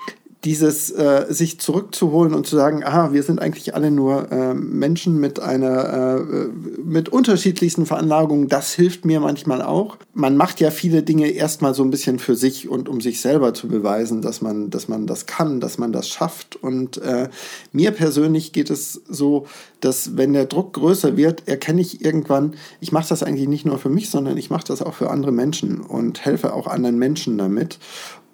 dieses 0.47 0.93
äh, 0.93 1.27
sich 1.29 1.59
zurückzuholen 1.59 2.33
und 2.33 2.47
zu 2.47 2.55
sagen, 2.55 2.85
aha, 2.85 3.13
wir 3.13 3.25
sind 3.25 3.41
eigentlich 3.41 3.75
alle 3.75 3.91
nur 3.91 4.31
äh, 4.31 4.55
Menschen 4.55 5.19
mit 5.19 5.41
einer 5.41 6.21
äh, 6.21 6.49
mit 6.85 7.09
unterschiedlichsten 7.09 7.85
Veranlagungen, 7.85 8.47
das 8.47 8.73
hilft 8.73 9.05
mir 9.05 9.19
manchmal 9.19 9.61
auch. 9.61 9.97
Man 10.15 10.37
macht 10.37 10.61
ja 10.61 10.71
viele 10.71 11.03
Dinge 11.03 11.31
erstmal 11.31 11.75
so 11.75 11.83
ein 11.83 11.91
bisschen 11.91 12.21
für 12.21 12.37
sich 12.37 12.69
und 12.69 12.89
um 12.89 13.01
sich 13.01 13.21
selber 13.21 13.55
zu 13.55 13.67
beweisen, 13.67 14.23
dass 14.23 14.41
man, 14.41 14.71
dass 14.71 14.87
man 14.87 15.09
das 15.09 15.27
kann, 15.27 15.59
dass 15.59 15.79
man 15.79 15.93
das 15.93 16.09
schafft. 16.09 16.55
Und 16.55 16.99
äh, 16.99 17.29
mir 17.73 17.91
persönlich 17.91 18.53
geht 18.53 18.71
es 18.71 19.03
so, 19.09 19.47
dass 19.81 20.17
wenn 20.17 20.33
der 20.33 20.47
Druck 20.47 20.75
größer 20.75 21.17
wird, 21.17 21.49
erkenne 21.49 21.81
ich 21.81 22.05
irgendwann, 22.05 22.55
ich 22.81 22.93
mache 22.93 23.09
das 23.09 23.25
eigentlich 23.25 23.49
nicht 23.49 23.67
nur 23.67 23.79
für 23.79 23.91
mich, 23.91 24.11
sondern 24.11 24.37
ich 24.37 24.49
mache 24.49 24.69
das 24.69 24.81
auch 24.81 24.95
für 24.95 25.11
andere 25.11 25.33
Menschen 25.33 25.81
und 25.81 26.25
helfe 26.25 26.55
auch 26.55 26.69
anderen 26.69 26.99
Menschen 27.01 27.37
damit. 27.37 27.81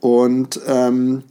Und 0.00 0.60
ähm, 0.66 1.22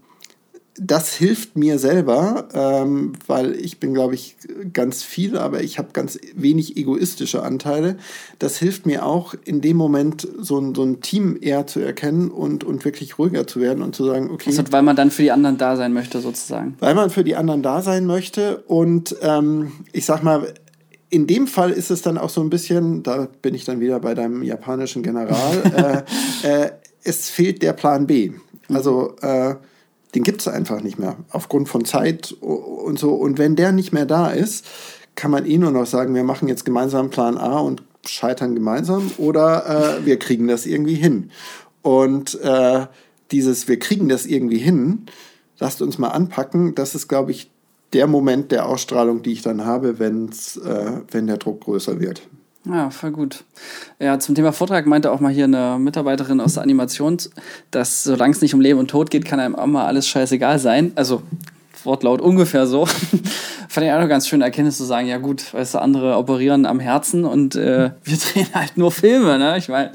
das 0.83 1.13
hilft 1.13 1.55
mir 1.55 1.77
selber, 1.77 2.47
ähm, 2.55 3.13
weil 3.27 3.53
ich 3.53 3.79
bin, 3.79 3.93
glaube 3.93 4.15
ich, 4.15 4.35
ganz 4.73 5.03
viel, 5.03 5.37
aber 5.37 5.61
ich 5.61 5.77
habe 5.77 5.89
ganz 5.93 6.17
wenig 6.33 6.75
egoistische 6.75 7.43
Anteile. 7.43 7.97
Das 8.39 8.57
hilft 8.57 8.87
mir 8.87 9.05
auch 9.05 9.35
in 9.45 9.61
dem 9.61 9.77
Moment, 9.77 10.27
so 10.39 10.57
ein, 10.57 10.73
so 10.73 10.81
ein 10.81 10.99
Team 10.99 11.37
eher 11.39 11.67
zu 11.67 11.81
erkennen 11.81 12.31
und, 12.31 12.63
und 12.63 12.83
wirklich 12.83 13.19
ruhiger 13.19 13.45
zu 13.45 13.61
werden 13.61 13.83
und 13.83 13.95
zu 13.95 14.05
sagen, 14.05 14.31
okay. 14.31 14.49
Also, 14.49 14.63
weil 14.71 14.81
man 14.81 14.95
dann 14.95 15.11
für 15.11 15.21
die 15.21 15.29
anderen 15.29 15.59
da 15.59 15.75
sein 15.75 15.93
möchte, 15.93 16.19
sozusagen. 16.19 16.75
Weil 16.79 16.95
man 16.95 17.11
für 17.11 17.23
die 17.23 17.35
anderen 17.35 17.61
da 17.61 17.83
sein 17.83 18.07
möchte 18.07 18.57
und 18.65 19.15
ähm, 19.21 19.73
ich 19.93 20.07
sag 20.07 20.23
mal, 20.23 20.51
in 21.11 21.27
dem 21.27 21.45
Fall 21.45 21.69
ist 21.69 21.91
es 21.91 22.01
dann 22.01 22.17
auch 22.17 22.29
so 22.29 22.41
ein 22.41 22.49
bisschen, 22.49 23.03
da 23.03 23.27
bin 23.43 23.53
ich 23.53 23.65
dann 23.65 23.81
wieder 23.81 23.99
bei 23.99 24.15
deinem 24.15 24.41
japanischen 24.41 25.03
General, 25.03 26.05
äh, 26.43 26.63
äh, 26.63 26.71
es 27.03 27.29
fehlt 27.29 27.61
der 27.61 27.73
Plan 27.73 28.07
B. 28.07 28.31
Also, 28.67 29.15
äh, 29.21 29.55
den 30.15 30.23
gibt 30.23 30.41
es 30.41 30.47
einfach 30.47 30.81
nicht 30.81 30.99
mehr, 30.99 31.15
aufgrund 31.29 31.69
von 31.69 31.85
Zeit 31.85 32.33
und 32.41 32.99
so. 32.99 33.13
Und 33.13 33.37
wenn 33.37 33.55
der 33.55 33.71
nicht 33.71 33.93
mehr 33.93 34.05
da 34.05 34.29
ist, 34.29 34.65
kann 35.15 35.31
man 35.31 35.45
eh 35.45 35.57
nur 35.57 35.71
noch 35.71 35.85
sagen, 35.85 36.15
wir 36.15 36.23
machen 36.23 36.47
jetzt 36.47 36.65
gemeinsam 36.65 37.09
Plan 37.09 37.37
A 37.37 37.59
und 37.59 37.83
scheitern 38.05 38.55
gemeinsam 38.55 39.11
oder 39.17 39.99
äh, 39.99 40.05
wir 40.05 40.17
kriegen 40.17 40.47
das 40.47 40.65
irgendwie 40.65 40.95
hin. 40.95 41.31
Und 41.81 42.39
äh, 42.41 42.85
dieses 43.31 43.67
Wir 43.67 43.79
kriegen 43.79 44.09
das 44.09 44.25
irgendwie 44.25 44.57
hin, 44.57 45.05
lasst 45.59 45.81
uns 45.81 45.97
mal 45.97 46.09
anpacken, 46.09 46.75
das 46.75 46.95
ist, 46.95 47.07
glaube 47.07 47.31
ich, 47.31 47.49
der 47.93 48.07
Moment 48.07 48.51
der 48.51 48.67
Ausstrahlung, 48.67 49.21
die 49.21 49.33
ich 49.33 49.41
dann 49.41 49.65
habe, 49.65 49.99
wenn's, 49.99 50.57
äh, 50.57 51.01
wenn 51.09 51.27
der 51.27 51.37
Druck 51.37 51.61
größer 51.61 51.99
wird. 51.99 52.21
Ja, 52.65 52.91
voll 52.91 53.11
gut. 53.11 53.43
Ja, 53.99 54.19
zum 54.19 54.35
Thema 54.35 54.51
Vortrag 54.51 54.85
meinte 54.85 55.11
auch 55.11 55.19
mal 55.19 55.31
hier 55.31 55.45
eine 55.45 55.77
Mitarbeiterin 55.79 56.39
aus 56.39 56.53
der 56.53 56.63
Animation, 56.63 57.17
dass 57.71 58.03
solange 58.03 58.33
es 58.33 58.41
nicht 58.41 58.53
um 58.53 58.61
Leben 58.61 58.79
und 58.79 58.89
Tod 58.89 59.09
geht, 59.09 59.25
kann 59.25 59.39
einem 59.39 59.55
auch 59.55 59.65
mal 59.65 59.87
alles 59.87 60.07
scheißegal 60.07 60.59
sein. 60.59 60.91
Also 60.95 61.23
Wortlaut 61.83 62.21
ungefähr 62.21 62.67
so. 62.67 62.85
Fand 63.67 63.85
ich 63.85 63.91
auch 63.91 63.97
eine 63.97 64.07
ganz 64.07 64.27
schöne 64.27 64.43
Erkenntnis 64.43 64.77
zu 64.77 64.83
sagen, 64.83 65.07
ja 65.07 65.17
gut, 65.17 65.53
weißt 65.53 65.75
du, 65.75 65.81
andere 65.81 66.17
operieren 66.17 66.65
am 66.65 66.79
Herzen 66.79 67.25
und 67.25 67.55
äh, 67.55 67.91
wir 68.03 68.17
drehen 68.17 68.47
halt 68.53 68.77
nur 68.77 68.91
Filme, 68.91 69.39
ne? 69.39 69.57
Ich 69.57 69.69
meine, 69.69 69.91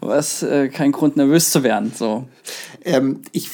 was 0.00 0.42
äh, 0.42 0.68
kein 0.68 0.92
Grund 0.92 1.16
nervös 1.16 1.50
zu 1.50 1.62
werden. 1.62 1.92
So. 1.96 2.26
Ähm, 2.84 3.22
ich, 3.32 3.50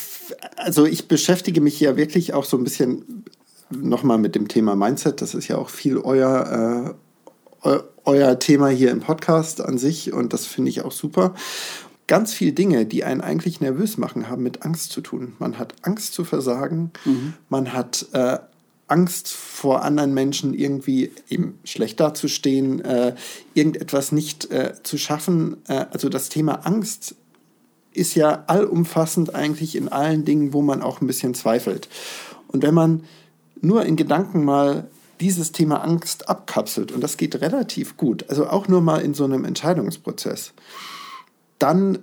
also 0.57 0.87
ich 0.87 1.09
beschäftige 1.09 1.61
mich 1.61 1.79
ja 1.79 1.97
wirklich 1.97 2.35
auch 2.35 2.45
so 2.45 2.57
ein 2.57 2.65
bisschen 2.65 3.25
nochmal 3.71 4.19
mit 4.19 4.35
dem 4.35 4.49
Thema 4.49 4.75
Mindset. 4.75 5.21
Das 5.21 5.35
ist 5.35 5.49
ja 5.49 5.57
auch 5.57 5.69
viel 5.69 5.99
euer, 5.99 6.97
äh, 7.65 7.79
euer 8.11 8.40
Thema 8.40 8.68
hier 8.68 8.90
im 8.90 9.01
Podcast 9.01 9.61
an 9.61 9.79
sich 9.79 10.12
und 10.12 10.33
das 10.33 10.44
finde 10.44 10.70
ich 10.70 10.83
auch 10.83 10.90
super 10.90 11.35
ganz 12.09 12.33
viele 12.33 12.53
Dinge, 12.53 12.87
die 12.87 13.05
einen 13.05 13.20
eigentlich 13.20 13.61
nervös 13.61 13.96
machen, 13.96 14.29
haben 14.29 14.42
mit 14.42 14.62
Angst 14.62 14.90
zu 14.90 15.01
tun. 15.01 15.35
Man 15.38 15.61
hat 15.61 15.75
Angst 15.83 16.12
zu 16.12 16.25
versagen, 16.25 16.90
mhm. 17.05 17.35
man 17.49 17.73
hat 17.73 18.05
äh, 18.14 18.38
Angst 18.88 19.29
vor 19.29 19.85
anderen 19.85 20.12
Menschen 20.12 20.53
irgendwie 20.53 21.12
eben 21.29 21.61
schlecht 21.62 22.01
dazustehen, 22.01 22.85
äh, 22.85 23.14
irgendetwas 23.55 24.11
nicht 24.11 24.51
äh, 24.51 24.73
zu 24.83 24.99
schaffen. 24.99 25.59
Äh, 25.68 25.87
also 25.92 26.09
das 26.09 26.31
Thema 26.31 26.66
Angst 26.66 27.14
ist 27.92 28.16
ja 28.16 28.42
allumfassend 28.49 29.37
eigentlich 29.37 29.77
in 29.77 29.88
allen 29.88 30.25
Dingen, 30.25 30.53
wo 30.53 30.62
man 30.62 30.83
auch 30.83 31.01
ein 31.01 31.07
bisschen 31.07 31.35
zweifelt. 31.35 31.88
Und 32.49 32.64
wenn 32.64 32.75
man 32.75 33.05
nur 33.61 33.85
in 33.85 33.94
Gedanken 33.94 34.44
mal 34.44 34.88
dieses 35.21 35.53
Thema 35.53 35.83
Angst 35.83 36.29
abkapselt, 36.29 36.93
und 36.93 37.03
das 37.03 37.17
geht 37.17 37.41
relativ 37.41 37.97
gut, 37.97 38.29
also 38.29 38.47
auch 38.47 38.69
nur 38.69 38.81
mal 38.81 39.01
in 39.01 39.15
so 39.15 39.25
einem 39.25 39.45
Entscheidungsprozess, 39.45 40.53
dann 41.59 41.99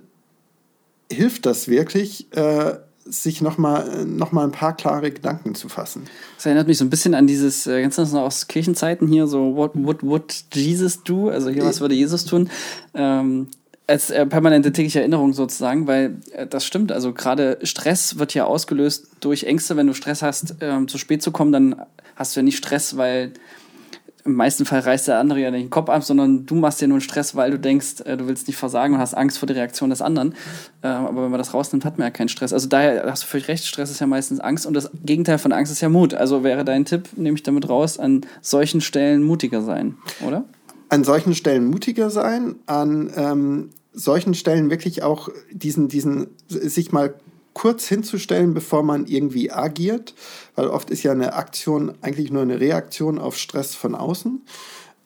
hilft 1.10 1.46
das 1.46 1.68
wirklich, 1.68 2.32
äh, 2.36 2.76
sich 3.10 3.40
nochmal 3.40 4.04
noch 4.04 4.32
mal 4.32 4.44
ein 4.44 4.52
paar 4.52 4.76
klare 4.76 5.10
Gedanken 5.10 5.54
zu 5.54 5.70
fassen. 5.70 6.04
Das 6.36 6.44
erinnert 6.44 6.68
mich 6.68 6.76
so 6.76 6.84
ein 6.84 6.90
bisschen 6.90 7.14
an 7.14 7.26
dieses, 7.26 7.66
äh, 7.66 7.80
ganz 7.80 7.96
noch 7.96 8.20
aus 8.20 8.48
Kirchenzeiten 8.48 9.08
hier, 9.08 9.26
so 9.26 9.56
what 9.56 9.72
would 9.74 10.44
Jesus 10.52 11.02
do? 11.02 11.30
Also 11.30 11.48
hier, 11.48 11.64
was 11.64 11.80
würde 11.80 11.94
Jesus 11.94 12.26
tun? 12.26 12.50
Ähm, 12.92 13.48
als 13.88 14.10
äh, 14.10 14.26
permanente 14.26 14.70
tägliche 14.70 15.00
Erinnerung 15.00 15.32
sozusagen, 15.32 15.86
weil 15.86 16.16
äh, 16.32 16.46
das 16.46 16.64
stimmt. 16.64 16.92
Also 16.92 17.12
gerade 17.12 17.58
Stress 17.62 18.18
wird 18.18 18.34
ja 18.34 18.44
ausgelöst 18.44 19.08
durch 19.20 19.44
Ängste. 19.44 19.76
Wenn 19.76 19.86
du 19.86 19.94
Stress 19.94 20.22
hast, 20.22 20.56
ähm, 20.60 20.88
zu 20.88 20.98
spät 20.98 21.22
zu 21.22 21.32
kommen, 21.32 21.52
dann 21.52 21.82
hast 22.14 22.36
du 22.36 22.40
ja 22.40 22.44
nicht 22.44 22.58
Stress, 22.58 22.96
weil 22.96 23.32
im 24.24 24.34
meisten 24.34 24.66
Fall 24.66 24.80
reißt 24.80 25.08
der 25.08 25.18
andere 25.18 25.40
ja 25.40 25.50
nicht 25.50 25.62
den 25.62 25.70
Kopf 25.70 25.88
ab, 25.88 26.04
sondern 26.04 26.44
du 26.44 26.54
machst 26.54 26.82
dir 26.82 26.86
nur 26.86 26.96
einen 26.96 27.00
Stress, 27.00 27.34
weil 27.34 27.50
du 27.50 27.58
denkst, 27.58 28.02
äh, 28.04 28.18
du 28.18 28.28
willst 28.28 28.46
nicht 28.46 28.58
versagen 28.58 28.92
und 28.92 29.00
hast 29.00 29.14
Angst 29.14 29.38
vor 29.38 29.46
der 29.46 29.56
Reaktion 29.56 29.88
des 29.88 30.02
anderen. 30.02 30.34
Ähm, 30.82 31.06
aber 31.06 31.24
wenn 31.24 31.30
man 31.30 31.38
das 31.38 31.54
rausnimmt, 31.54 31.86
hat 31.86 31.96
man 31.96 32.08
ja 32.08 32.10
keinen 32.10 32.28
Stress. 32.28 32.52
Also 32.52 32.68
daher 32.68 33.10
hast 33.10 33.22
du 33.22 33.26
völlig 33.26 33.48
recht, 33.48 33.64
Stress 33.64 33.90
ist 33.90 34.00
ja 34.00 34.06
meistens 34.06 34.38
Angst 34.38 34.66
und 34.66 34.74
das 34.74 34.90
Gegenteil 35.02 35.38
von 35.38 35.52
Angst 35.52 35.72
ist 35.72 35.80
ja 35.80 35.88
Mut. 35.88 36.12
Also 36.12 36.44
wäre 36.44 36.66
dein 36.66 36.84
Tipp, 36.84 37.08
nehme 37.16 37.36
ich 37.36 37.42
damit 37.42 37.70
raus, 37.70 37.98
an 37.98 38.26
solchen 38.42 38.82
Stellen 38.82 39.22
mutiger 39.22 39.62
sein, 39.62 39.96
oder? 40.26 40.44
An 40.90 41.04
solchen 41.04 41.34
Stellen 41.34 41.66
mutiger 41.66 42.10
sein, 42.10 42.56
an 42.66 43.10
ähm, 43.16 43.70
solchen 43.98 44.34
Stellen 44.34 44.70
wirklich 44.70 45.02
auch 45.02 45.28
diesen, 45.50 45.88
diesen, 45.88 46.28
sich 46.48 46.92
mal 46.92 47.14
kurz 47.52 47.88
hinzustellen, 47.88 48.54
bevor 48.54 48.84
man 48.84 49.06
irgendwie 49.06 49.50
agiert, 49.50 50.14
weil 50.54 50.68
oft 50.68 50.90
ist 50.90 51.02
ja 51.02 51.10
eine 51.10 51.32
Aktion 51.32 51.94
eigentlich 52.02 52.30
nur 52.30 52.42
eine 52.42 52.60
Reaktion 52.60 53.18
auf 53.18 53.36
Stress 53.36 53.74
von 53.74 53.96
außen. 53.96 54.42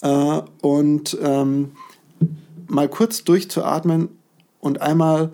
Äh, 0.03 0.43
und 0.61 1.17
ähm, 1.23 1.73
mal 2.69 2.89
kurz 2.89 3.25
durchzuatmen 3.25 4.11
und 4.61 4.83
einmal 4.83 5.33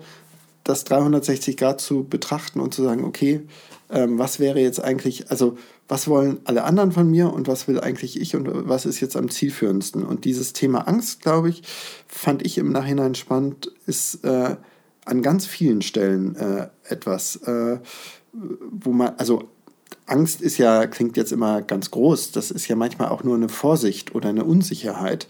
das 0.63 0.85
360 0.85 1.57
Grad 1.57 1.81
zu 1.81 2.05
betrachten 2.05 2.59
und 2.61 2.73
zu 2.73 2.83
sagen, 2.83 3.03
okay, 3.03 3.41
ähm, 3.89 4.17
was 4.17 4.39
wäre 4.39 4.59
jetzt 4.59 4.81
eigentlich, 4.81 5.29
also 5.29 5.57
was 5.89 6.07
wollen 6.07 6.39
alle 6.45 6.63
anderen 6.63 6.91
von 6.91 7.09
mir 7.09 7.33
und 7.33 7.47
was 7.47 7.67
will 7.67 7.81
eigentlich 7.81 8.21
ich 8.21 8.35
und 8.35 8.47
was 8.69 8.85
ist 8.85 8.99
jetzt 8.99 9.17
am 9.17 9.29
zielführendsten? 9.29 10.03
Und 10.03 10.23
dieses 10.23 10.53
Thema 10.53 10.87
Angst, 10.87 11.21
glaube 11.21 11.49
ich, 11.49 11.63
fand 12.07 12.45
ich 12.45 12.59
im 12.59 12.71
Nachhinein 12.71 13.15
spannend, 13.15 13.71
ist 13.87 14.23
äh, 14.23 14.55
an 15.05 15.21
ganz 15.23 15.47
vielen 15.47 15.81
Stellen 15.81 16.35
äh, 16.35 16.67
etwas, 16.83 17.37
äh, 17.37 17.79
wo 18.31 18.91
man, 18.91 19.15
also 19.17 19.49
Angst 20.05 20.41
ist 20.41 20.57
ja, 20.57 20.87
klingt 20.87 21.17
jetzt 21.17 21.31
immer 21.31 21.61
ganz 21.61 21.91
groß, 21.91 22.31
das 22.31 22.51
ist 22.51 22.67
ja 22.67 22.75
manchmal 22.75 23.09
auch 23.09 23.23
nur 23.23 23.35
eine 23.35 23.49
Vorsicht 23.49 24.15
oder 24.15 24.29
eine 24.29 24.43
Unsicherheit. 24.43 25.27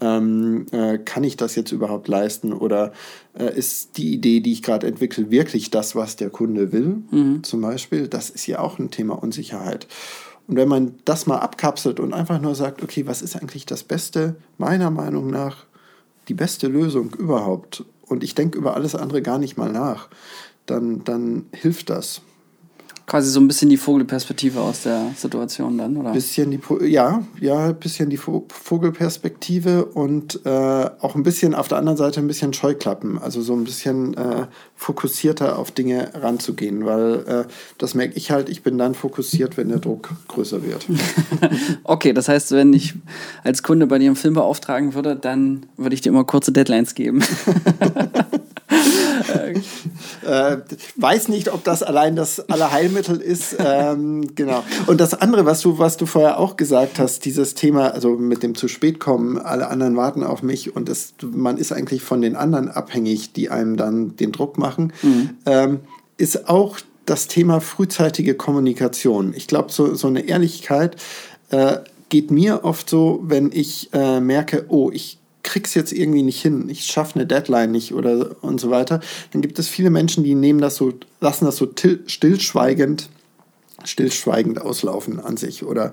Ähm, 0.00 0.66
äh, 0.70 0.98
kann 0.98 1.24
ich 1.24 1.36
das 1.36 1.56
jetzt 1.56 1.72
überhaupt 1.72 2.08
leisten 2.08 2.52
oder 2.52 2.92
äh, 3.38 3.54
ist 3.54 3.98
die 3.98 4.14
Idee, 4.14 4.40
die 4.40 4.52
ich 4.52 4.62
gerade 4.62 4.86
entwickle, 4.86 5.30
wirklich 5.30 5.70
das, 5.70 5.94
was 5.94 6.16
der 6.16 6.30
Kunde 6.30 6.72
will? 6.72 7.02
Mhm. 7.10 7.42
Zum 7.42 7.60
Beispiel, 7.60 8.08
das 8.08 8.30
ist 8.30 8.46
ja 8.46 8.60
auch 8.60 8.78
ein 8.78 8.90
Thema 8.90 9.20
Unsicherheit. 9.22 9.86
Und 10.46 10.56
wenn 10.56 10.68
man 10.68 10.94
das 11.04 11.26
mal 11.26 11.38
abkapselt 11.38 12.00
und 12.00 12.14
einfach 12.14 12.40
nur 12.40 12.54
sagt, 12.54 12.82
okay, 12.82 13.06
was 13.06 13.22
ist 13.22 13.36
eigentlich 13.36 13.66
das 13.66 13.84
Beste, 13.84 14.36
meiner 14.58 14.90
Meinung 14.90 15.30
nach, 15.30 15.66
die 16.28 16.34
beste 16.34 16.66
Lösung 16.66 17.14
überhaupt, 17.18 17.84
und 18.06 18.24
ich 18.24 18.34
denke 18.34 18.58
über 18.58 18.74
alles 18.74 18.94
andere 18.94 19.22
gar 19.22 19.38
nicht 19.38 19.56
mal 19.56 19.70
nach, 19.70 20.08
dann, 20.66 21.04
dann 21.04 21.46
hilft 21.52 21.90
das. 21.90 22.22
Quasi 23.10 23.28
so 23.28 23.40
ein 23.40 23.48
bisschen 23.48 23.68
die 23.68 23.76
Vogelperspektive 23.76 24.60
aus 24.60 24.84
der 24.84 25.10
Situation 25.16 25.76
dann, 25.76 25.96
oder? 25.96 26.12
Bisschen 26.12 26.52
die, 26.52 26.60
ja, 26.86 27.24
ja, 27.40 27.72
bisschen 27.72 28.08
die 28.08 28.16
Vogelperspektive 28.16 29.84
und 29.84 30.46
äh, 30.46 30.48
auch 31.00 31.16
ein 31.16 31.24
bisschen 31.24 31.56
auf 31.56 31.66
der 31.66 31.78
anderen 31.78 31.96
Seite 31.96 32.20
ein 32.20 32.28
bisschen 32.28 32.52
Scheuklappen, 32.52 33.18
also 33.18 33.42
so 33.42 33.52
ein 33.54 33.64
bisschen 33.64 34.14
äh, 34.14 34.46
fokussierter 34.76 35.58
auf 35.58 35.72
Dinge 35.72 36.12
ranzugehen, 36.14 36.86
weil 36.86 37.24
äh, 37.26 37.44
das 37.78 37.94
merke 37.94 38.16
ich 38.16 38.30
halt, 38.30 38.48
ich 38.48 38.62
bin 38.62 38.78
dann 38.78 38.94
fokussiert, 38.94 39.56
wenn 39.56 39.70
der 39.70 39.80
Druck 39.80 40.10
größer 40.28 40.62
wird. 40.62 40.86
okay, 41.82 42.12
das 42.12 42.28
heißt, 42.28 42.52
wenn 42.52 42.72
ich 42.72 42.94
als 43.42 43.64
Kunde 43.64 43.88
bei 43.88 43.98
dir 43.98 44.06
einen 44.06 44.14
Film 44.14 44.34
beauftragen 44.34 44.94
würde, 44.94 45.16
dann 45.16 45.66
würde 45.76 45.96
ich 45.96 46.00
dir 46.00 46.10
immer 46.10 46.22
kurze 46.22 46.52
Deadlines 46.52 46.94
geben. 46.94 47.24
äh, 50.30 50.58
weiß 50.94 51.28
nicht, 51.28 51.52
ob 51.52 51.64
das 51.64 51.82
allein 51.82 52.14
das 52.14 52.48
Allerheilmittel 52.48 53.20
ist. 53.20 53.56
Ähm, 53.58 54.34
genau. 54.36 54.62
Und 54.86 55.00
das 55.00 55.14
andere, 55.14 55.44
was 55.44 55.60
du, 55.60 55.78
was 55.78 55.96
du 55.96 56.06
vorher 56.06 56.38
auch 56.38 56.56
gesagt 56.56 56.98
hast, 56.98 57.24
dieses 57.24 57.54
Thema, 57.54 57.88
also 57.88 58.10
mit 58.10 58.42
dem 58.42 58.54
zu 58.54 58.68
spät 58.68 59.00
kommen, 59.00 59.38
alle 59.38 59.68
anderen 59.68 59.96
warten 59.96 60.22
auf 60.22 60.42
mich 60.42 60.74
und 60.74 60.88
es, 60.88 61.14
man 61.22 61.56
ist 61.56 61.72
eigentlich 61.72 62.02
von 62.02 62.22
den 62.22 62.36
anderen 62.36 62.68
abhängig, 62.68 63.32
die 63.32 63.50
einem 63.50 63.76
dann 63.76 64.16
den 64.16 64.30
Druck 64.30 64.56
machen, 64.56 64.92
mhm. 65.02 65.30
ähm, 65.46 65.80
ist 66.16 66.48
auch 66.48 66.78
das 67.06 67.26
Thema 67.26 67.60
frühzeitige 67.60 68.34
Kommunikation. 68.34 69.34
Ich 69.34 69.48
glaube, 69.48 69.72
so, 69.72 69.94
so 69.94 70.06
eine 70.06 70.28
Ehrlichkeit 70.28 70.96
äh, 71.50 71.78
geht 72.08 72.30
mir 72.30 72.64
oft 72.64 72.88
so, 72.88 73.20
wenn 73.24 73.50
ich 73.52 73.90
äh, 73.92 74.20
merke, 74.20 74.66
oh, 74.68 74.90
ich 74.92 75.19
krieg's 75.42 75.74
jetzt 75.74 75.92
irgendwie 75.92 76.22
nicht 76.22 76.40
hin, 76.40 76.68
ich 76.68 76.84
schaffe 76.84 77.16
eine 77.16 77.26
Deadline 77.26 77.70
nicht 77.70 77.94
oder 77.94 78.36
und 78.42 78.60
so 78.60 78.70
weiter, 78.70 79.00
dann 79.32 79.42
gibt 79.42 79.58
es 79.58 79.68
viele 79.68 79.90
Menschen, 79.90 80.24
die 80.24 80.34
nehmen 80.34 80.60
das 80.60 80.76
so, 80.76 80.92
lassen 81.20 81.44
das 81.44 81.56
so 81.56 81.68
stillschweigend 82.06 83.08
stillschweigend 83.84 84.60
auslaufen 84.60 85.20
an 85.20 85.36
sich 85.36 85.64
oder 85.64 85.92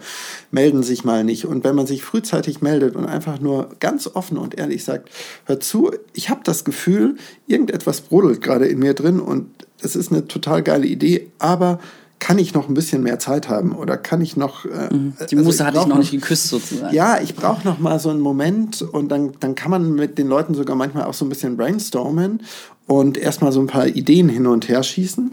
melden 0.51 0.83
sich 0.83 1.03
mal 1.03 1.23
nicht. 1.23 1.45
Und 1.45 1.63
wenn 1.63 1.75
man 1.75 1.88
sich 1.88 2.03
frühzeitig 2.03 2.62
meldet 2.62 2.95
und 2.95 3.05
einfach 3.05 3.39
nur 3.39 3.69
ganz 3.79 4.07
offen 4.13 4.38
und 4.38 4.57
ehrlich 4.57 4.83
sagt, 4.83 5.10
hör 5.45 5.60
zu, 5.60 5.91
ich 6.13 6.29
habe 6.29 6.41
das 6.43 6.65
Gefühl, 6.65 7.15
irgendetwas 7.47 8.01
brodelt 8.01 8.41
gerade 8.41 8.67
in 8.67 8.79
mir 8.79 8.93
drin 8.93 9.19
und 9.19 9.49
es 9.81 9.95
ist 9.95 10.12
eine 10.12 10.27
total 10.27 10.63
geile 10.63 10.88
Idee, 10.88 11.31
aber 11.39 11.79
kann 12.19 12.39
ich 12.39 12.53
noch 12.53 12.67
ein 12.67 12.73
bisschen 12.73 13.03
mehr 13.03 13.19
Zeit 13.19 13.47
haben 13.47 13.75
oder 13.75 13.97
kann 13.97 14.21
ich 14.21 14.38
noch. 14.38 14.65
Äh, 14.65 14.93
mhm. 14.93 15.13
Die 15.30 15.36
also 15.36 15.36
Muse 15.36 15.65
hatte 15.65 15.80
ich 15.80 15.86
noch 15.86 15.97
nicht 15.97 16.12
geküsst 16.12 16.47
sozusagen. 16.47 16.93
Ja, 16.95 17.19
ich 17.21 17.36
brauche 17.36 17.67
noch 17.67 17.80
mal 17.80 17.99
so 17.99 18.10
einen 18.10 18.21
Moment 18.21 18.82
und 18.82 19.10
dann, 19.10 19.34
dann 19.39 19.56
kann 19.56 19.71
man 19.71 19.93
mit 19.93 20.17
den 20.17 20.27
Leuten 20.27 20.53
sogar 20.56 20.75
manchmal 20.75 21.06
auch 21.06 21.13
so 21.13 21.25
ein 21.25 21.30
bisschen 21.30 21.58
brainstormen 21.58 22.41
und 22.88 23.17
erstmal 23.17 23.51
so 23.51 23.60
ein 23.60 23.67
paar 23.67 23.88
Ideen 23.88 24.30
hin 24.30 24.47
und 24.47 24.67
her 24.67 24.82
schießen. 24.82 25.32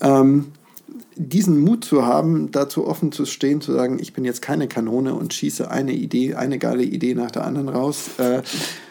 Ähm, 0.00 0.46
diesen 1.16 1.60
Mut 1.60 1.84
zu 1.84 2.06
haben, 2.06 2.50
dazu 2.50 2.86
offen 2.86 3.12
zu 3.12 3.26
stehen, 3.26 3.60
zu 3.60 3.72
sagen, 3.72 3.98
ich 4.00 4.14
bin 4.14 4.24
jetzt 4.24 4.40
keine 4.40 4.68
Kanone 4.68 5.14
und 5.14 5.34
schieße 5.34 5.70
eine 5.70 5.92
Idee, 5.92 6.34
eine 6.34 6.58
geile 6.58 6.82
Idee 6.82 7.14
nach 7.14 7.30
der 7.30 7.44
anderen 7.44 7.68
raus, 7.68 8.18
äh, 8.18 8.42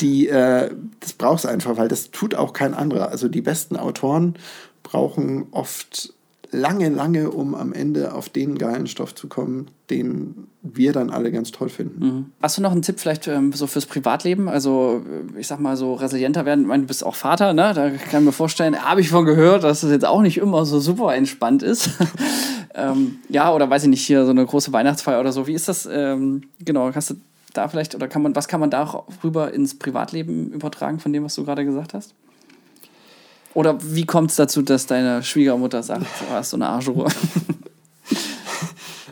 die, 0.02 0.28
äh, 0.28 0.70
das 1.00 1.14
brauchst 1.14 1.48
einfach, 1.48 1.78
weil 1.78 1.88
das 1.88 2.12
tut 2.12 2.36
auch 2.36 2.54
kein 2.54 2.76
anderer. 2.76 3.10
Also 3.10 3.30
die 3.30 3.42
besten 3.42 3.78
Autoren 3.78 4.36
brauchen 4.84 5.48
oft 5.52 6.14
lange, 6.52 6.90
lange, 6.90 7.30
um 7.30 7.56
am 7.56 7.74
Ende 7.74 8.14
auf 8.14 8.30
den 8.30 8.58
geilen 8.58 8.88
Stoff 8.88 9.14
zu 9.16 9.28
kommen, 9.28 9.68
den 9.90 10.48
wir 10.62 10.94
dann 10.94 11.10
alle 11.10 11.32
ganz 11.32 11.52
toll 11.52 11.70
finden. 11.70 12.06
Mhm. 12.06 12.26
Hast 12.42 12.58
du 12.58 12.62
noch 12.62 12.72
einen 12.72 12.82
Tipp 12.82 13.00
vielleicht 13.00 13.28
ähm, 13.28 13.54
so 13.54 13.68
fürs 13.68 13.86
Privatleben? 13.86 14.50
Also 14.50 15.04
ich 15.38 15.48
sag 15.48 15.60
mal 15.60 15.78
so 15.78 15.94
resilienter 15.94 16.46
werden. 16.46 16.62
Ich 16.62 16.68
meine, 16.68 16.84
du 16.84 16.88
bist 16.88 17.06
auch 17.06 17.16
Vater, 17.16 17.54
ne? 17.54 17.74
Da 17.74 17.90
kann 17.90 18.22
ich 18.22 18.26
mir 18.26 18.32
vorstellen, 18.32 18.84
habe 18.84 19.02
ich 19.02 19.10
von 19.10 19.26
gehört, 19.26 19.64
dass 19.64 19.82
das 19.82 19.92
jetzt 19.92 20.06
auch 20.06 20.22
nicht 20.22 20.38
immer 20.38 20.66
so 20.66 20.80
super 20.80 21.16
entspannt 21.16 21.64
ist. 21.64 21.92
ähm, 22.76 23.20
ja, 23.30 23.54
oder 23.54 23.70
weiß 23.70 23.84
ich 23.84 23.90
nicht, 23.90 24.06
hier 24.06 24.26
so 24.26 24.32
eine 24.32 24.46
große 24.46 24.74
Weihnachtsfeier 24.74 25.20
oder 25.20 25.32
so. 25.32 25.48
Wie 25.48 25.54
ist 25.54 25.68
das? 25.68 25.88
Ähm, 25.92 26.44
genau, 26.64 26.94
hast 26.94 27.12
du 27.12 27.16
da 27.54 27.68
vielleicht, 27.68 27.96
oder 27.96 28.08
kann 28.08 28.22
man, 28.22 28.36
was 28.36 28.48
kann 28.48 28.60
man 28.60 28.70
darüber 28.70 29.54
ins 29.54 29.78
Privatleben 29.78 30.52
übertragen 30.52 31.00
von 31.00 31.14
dem, 31.14 31.24
was 31.24 31.36
du 31.36 31.46
gerade 31.46 31.66
gesagt 31.66 31.94
hast? 31.94 32.14
Oder 33.60 33.78
wie 33.84 34.06
kommt 34.06 34.30
es 34.30 34.38
dazu, 34.38 34.62
dass 34.62 34.86
deine 34.86 35.22
Schwiegermutter 35.22 35.84
sagt, 35.84 36.04
du 36.04 36.34
hast 36.34 36.52
so 36.52 36.56
eine 36.56 36.70
Arschruhe? 36.70 37.08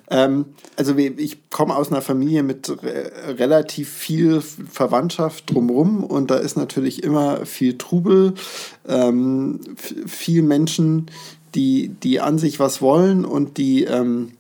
Ähm, 0.10 0.46
also 0.78 0.96
ich 0.96 1.50
komme 1.50 1.76
aus 1.76 1.92
einer 1.92 2.02
Familie 2.02 2.42
mit 2.42 2.70
re 2.82 3.12
relativ 3.38 3.90
viel 3.90 4.40
Verwandtschaft 4.40 5.54
drumherum 5.54 6.02
und 6.02 6.32
da 6.32 6.38
ist 6.38 6.56
natürlich 6.56 7.04
immer 7.04 7.46
viel 7.46 7.78
Trubel, 7.78 8.34
ähm, 8.88 9.60
viel 9.76 10.44
Menschen, 10.44 11.08
die, 11.56 11.90
die 11.90 12.22
an 12.22 12.38
sich 12.38 12.58
was 12.58 12.82
wollen 12.82 13.26
und 13.26 13.58
die, 13.58 13.84
ähm, 13.84 14.37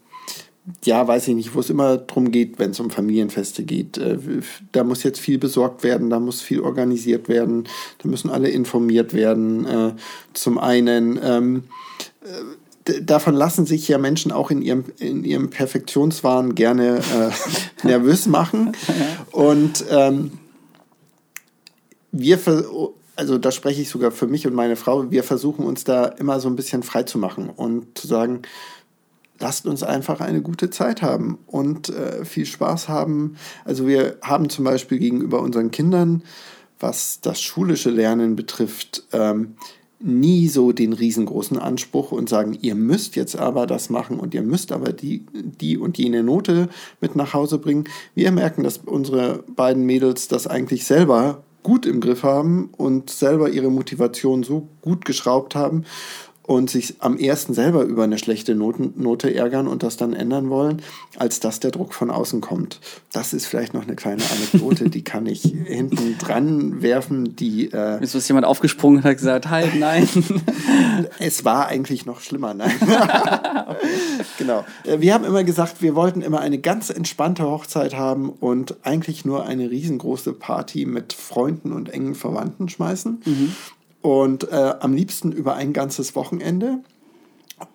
ja, 0.83 1.07
weiß 1.07 1.29
ich 1.29 1.35
nicht, 1.35 1.55
wo 1.55 1.59
es 1.61 1.69
immer 1.69 1.97
drum 1.97 2.31
geht, 2.31 2.59
wenn 2.59 2.71
es 2.71 2.79
um 2.79 2.89
Familienfeste 2.89 3.63
geht. 3.63 3.97
Äh, 3.97 4.17
da 4.71 4.83
muss 4.83 5.03
jetzt 5.03 5.19
viel 5.19 5.37
besorgt 5.37 5.83
werden, 5.83 6.09
da 6.09 6.19
muss 6.19 6.41
viel 6.41 6.59
organisiert 6.59 7.29
werden, 7.29 7.67
da 7.99 8.09
müssen 8.09 8.29
alle 8.29 8.49
informiert 8.49 9.13
werden. 9.13 9.65
Äh, 9.65 9.93
zum 10.33 10.57
einen, 10.57 11.19
ähm, 11.23 11.63
äh, 12.21 13.01
davon 13.01 13.35
lassen 13.35 13.65
sich 13.65 13.87
ja 13.87 13.97
Menschen 13.97 14.31
auch 14.31 14.51
in 14.51 14.61
ihrem, 14.61 14.85
in 14.99 15.23
ihrem 15.23 15.49
Perfektionswahn 15.49 16.55
gerne 16.55 16.97
äh, 16.97 17.31
nervös 17.87 18.27
machen. 18.27 18.73
Und 19.31 19.85
ähm, 19.89 20.31
wir, 22.11 22.39
also 23.15 23.37
da 23.37 23.51
spreche 23.51 23.81
ich 23.81 23.89
sogar 23.89 24.11
für 24.11 24.27
mich 24.27 24.45
und 24.45 24.53
meine 24.53 24.75
Frau, 24.75 25.11
wir 25.11 25.23
versuchen 25.23 25.65
uns 25.65 25.85
da 25.85 26.05
immer 26.05 26.39
so 26.39 26.49
ein 26.49 26.55
bisschen 26.55 26.83
frei 26.83 27.03
zu 27.03 27.17
machen 27.17 27.49
und 27.49 27.97
zu 27.97 28.07
sagen, 28.07 28.41
lasst 29.39 29.65
uns 29.65 29.83
einfach 29.83 30.19
eine 30.19 30.41
gute 30.41 30.69
Zeit 30.69 31.01
haben 31.01 31.37
und 31.47 31.89
äh, 31.89 32.25
viel 32.25 32.45
Spaß 32.45 32.89
haben. 32.89 33.35
Also 33.65 33.87
wir 33.87 34.17
haben 34.21 34.49
zum 34.49 34.65
Beispiel 34.65 34.99
gegenüber 34.99 35.41
unseren 35.41 35.71
Kindern, 35.71 36.23
was 36.79 37.21
das 37.21 37.41
schulische 37.41 37.89
Lernen 37.89 38.35
betrifft, 38.35 39.03
ähm, 39.11 39.55
nie 39.99 40.47
so 40.47 40.71
den 40.71 40.93
riesengroßen 40.93 41.57
Anspruch 41.57 42.11
und 42.11 42.29
sagen, 42.29 42.55
ihr 42.61 42.75
müsst 42.75 43.15
jetzt 43.15 43.35
aber 43.35 43.65
das 43.65 43.89
machen 43.89 44.19
und 44.19 44.33
ihr 44.35 44.43
müsst 44.43 44.71
aber 44.71 44.93
die, 44.93 45.25
die 45.33 45.77
und 45.77 45.97
jene 45.97 46.21
Note 46.21 46.69
mit 47.01 47.15
nach 47.15 47.33
Hause 47.33 47.57
bringen. 47.57 47.85
Wir 48.13 48.31
merken, 48.31 48.63
dass 48.63 48.77
unsere 48.77 49.43
beiden 49.55 49.85
Mädels 49.85 50.27
das 50.27 50.45
eigentlich 50.45 50.85
selber 50.85 51.43
gut 51.63 51.85
im 51.85 51.99
Griff 51.99 52.23
haben 52.23 52.69
und 52.77 53.09
selber 53.09 53.49
ihre 53.49 53.71
Motivation 53.71 54.43
so 54.43 54.69
gut 54.81 55.03
geschraubt 55.03 55.55
haben 55.55 55.83
und 56.47 56.69
sich 56.69 56.95
am 56.99 57.17
ersten 57.17 57.53
selber 57.53 57.83
über 57.83 58.05
eine 58.05 58.17
schlechte 58.17 58.55
Noten, 58.55 58.93
Note 58.95 59.35
ärgern 59.35 59.67
und 59.67 59.83
das 59.83 59.97
dann 59.97 60.13
ändern 60.13 60.49
wollen, 60.49 60.81
als 61.17 61.41
dass 61.41 61.59
der 61.59 61.71
Druck 61.71 61.93
von 61.93 62.09
außen 62.09 62.39
kommt. 62.39 62.79
Das 63.11 63.33
ist 63.33 63.45
vielleicht 63.45 63.73
noch 63.73 63.83
eine 63.83 63.97
kleine 63.97 64.23
Anekdote, 64.31 64.89
die 64.89 65.03
kann 65.03 65.25
ich 65.25 65.41
hinten 65.41 66.17
dran 66.17 66.81
werfen, 66.81 67.35
die... 67.35 67.69
Äh, 67.71 68.01
ist 68.01 68.15
was 68.15 68.27
jemand 68.29 68.45
aufgesprungen 68.45 68.99
und 68.99 69.03
hat 69.03 69.17
gesagt, 69.17 69.49
halt, 69.49 69.75
nein. 69.75 70.07
es 71.19 71.43
war 71.43 71.67
eigentlich 71.67 72.05
noch 72.05 72.21
schlimmer, 72.21 72.53
nein. 72.53 72.71
genau. 74.37 74.63
Äh, 74.85 75.01
wir 75.01 75.13
haben 75.13 75.25
immer 75.25 75.43
gesagt, 75.43 75.81
wir 75.81 75.95
wollten 75.95 76.21
immer 76.21 76.39
eine 76.39 76.59
ganz 76.59 76.89
entspannte 76.89 77.43
Hochzeit 77.43 77.93
haben 77.93 78.29
und 78.29 78.77
eigentlich 78.83 79.25
nur 79.25 79.45
eine 79.45 79.69
riesengroße 79.69 80.31
Party 80.31 80.85
mit 80.85 81.11
Freunden 81.11 81.73
und 81.73 81.89
engen 81.89 82.15
Verwandten 82.15 82.69
schmeißen. 82.69 83.21
Mhm 83.25 83.53
und 84.07 84.49
äh, 84.53 84.73
am 84.79 84.93
liebsten 84.93 85.33
über 85.33 85.55
ein 85.55 85.73
ganzes 85.73 86.15
Wochenende 86.15 86.79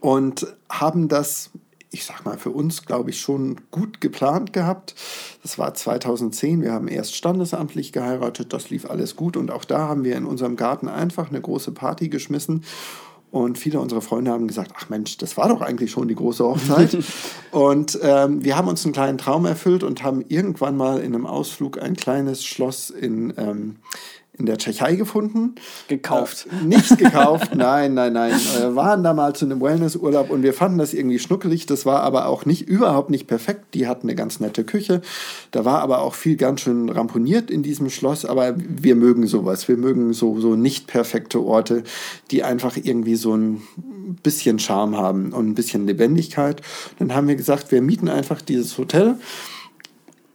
und 0.00 0.46
haben 0.70 1.08
das, 1.08 1.50
ich 1.90 2.06
sag 2.06 2.24
mal, 2.24 2.38
für 2.38 2.48
uns, 2.48 2.86
glaube 2.86 3.10
ich, 3.10 3.20
schon 3.20 3.60
gut 3.70 4.00
geplant 4.00 4.54
gehabt. 4.54 4.94
Das 5.42 5.58
war 5.58 5.74
2010, 5.74 6.62
wir 6.62 6.72
haben 6.72 6.88
erst 6.88 7.14
standesamtlich 7.16 7.92
geheiratet, 7.92 8.54
das 8.54 8.70
lief 8.70 8.88
alles 8.88 9.14
gut 9.14 9.36
und 9.36 9.50
auch 9.50 9.66
da 9.66 9.88
haben 9.88 10.04
wir 10.04 10.16
in 10.16 10.24
unserem 10.24 10.56
Garten 10.56 10.88
einfach 10.88 11.28
eine 11.28 11.42
große 11.42 11.72
Party 11.72 12.08
geschmissen. 12.08 12.64
Und 13.30 13.58
viele 13.58 13.80
unserer 13.80 14.02
Freunde 14.02 14.30
haben 14.30 14.46
gesagt, 14.46 14.72
ach 14.74 14.88
Mensch, 14.88 15.18
das 15.18 15.38
war 15.38 15.48
doch 15.50 15.60
eigentlich 15.60 15.90
schon 15.90 16.08
die 16.08 16.14
große 16.14 16.44
Hochzeit. 16.44 16.96
und 17.50 17.98
ähm, 18.02 18.42
wir 18.42 18.56
haben 18.56 18.68
uns 18.68 18.84
einen 18.84 18.94
kleinen 18.94 19.18
Traum 19.18 19.44
erfüllt 19.44 19.82
und 19.82 20.02
haben 20.02 20.24
irgendwann 20.28 20.78
mal 20.78 20.98
in 20.98 21.14
einem 21.14 21.26
Ausflug 21.26 21.80
ein 21.80 21.94
kleines 21.96 22.44
Schloss 22.44 22.88
in, 22.88 23.34
ähm, 23.36 23.76
in 24.42 24.46
der 24.46 24.58
Tschechei 24.58 24.96
gefunden. 24.96 25.54
Gekauft. 25.86 26.48
Äh, 26.50 26.64
nicht 26.66 26.98
gekauft, 26.98 27.54
nein, 27.54 27.94
nein, 27.94 28.12
nein. 28.12 28.32
Wir 28.58 28.74
waren 28.74 29.04
da 29.04 29.14
mal 29.14 29.34
zu 29.36 29.44
einem 29.44 29.60
Wellnessurlaub 29.60 30.30
und 30.30 30.42
wir 30.42 30.52
fanden 30.52 30.78
das 30.78 30.94
irgendwie 30.94 31.20
schnuckelig. 31.20 31.66
Das 31.66 31.86
war 31.86 32.02
aber 32.02 32.26
auch 32.26 32.44
nicht, 32.44 32.68
überhaupt 32.68 33.08
nicht 33.08 33.28
perfekt. 33.28 33.74
Die 33.74 33.86
hatten 33.86 34.08
eine 34.08 34.16
ganz 34.16 34.40
nette 34.40 34.64
Küche. 34.64 35.00
Da 35.52 35.64
war 35.64 35.80
aber 35.80 36.02
auch 36.02 36.14
viel 36.14 36.36
ganz 36.36 36.62
schön 36.62 36.88
ramponiert 36.88 37.52
in 37.52 37.62
diesem 37.62 37.88
Schloss. 37.88 38.24
Aber 38.24 38.54
wir 38.56 38.96
mögen 38.96 39.28
sowas. 39.28 39.68
Wir 39.68 39.76
mögen 39.76 40.12
so, 40.12 40.40
so 40.40 40.56
nicht 40.56 40.88
perfekte 40.88 41.40
Orte, 41.40 41.84
die 42.32 42.42
einfach 42.42 42.76
irgendwie 42.76 43.14
so 43.14 43.36
ein 43.36 43.62
bisschen 44.24 44.58
Charme 44.58 44.96
haben 44.96 45.32
und 45.32 45.50
ein 45.50 45.54
bisschen 45.54 45.86
Lebendigkeit. 45.86 46.62
Dann 46.98 47.14
haben 47.14 47.28
wir 47.28 47.36
gesagt, 47.36 47.70
wir 47.70 47.80
mieten 47.80 48.08
einfach 48.08 48.42
dieses 48.42 48.76
Hotel 48.76 49.14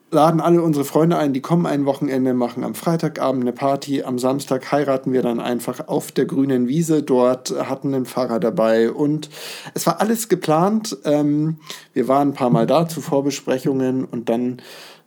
laden 0.09 0.39
alle 0.39 0.61
unsere 0.61 0.85
Freunde 0.85 1.17
ein, 1.17 1.33
die 1.33 1.41
kommen 1.41 1.65
ein 1.65 1.85
Wochenende, 1.85 2.33
machen 2.33 2.63
am 2.63 2.75
Freitagabend 2.75 3.41
eine 3.41 3.51
Party, 3.51 4.03
am 4.03 4.19
Samstag 4.19 4.71
heiraten 4.71 5.11
wir 5.11 5.21
dann 5.21 5.39
einfach 5.39 5.87
auf 5.87 6.11
der 6.11 6.25
grünen 6.25 6.67
Wiese 6.67 7.03
dort, 7.03 7.51
hatten 7.67 7.93
einen 7.93 8.05
Pfarrer 8.05 8.39
dabei 8.39 8.91
und 8.91 9.29
es 9.73 9.85
war 9.85 9.99
alles 9.99 10.29
geplant. 10.29 10.97
Ähm, 11.03 11.57
wir 11.93 12.07
waren 12.07 12.29
ein 12.29 12.33
paar 12.33 12.49
Mal 12.49 12.67
da 12.67 12.87
zu 12.87 13.01
Vorbesprechungen 13.01 14.05
und 14.05 14.29
dann 14.29 14.61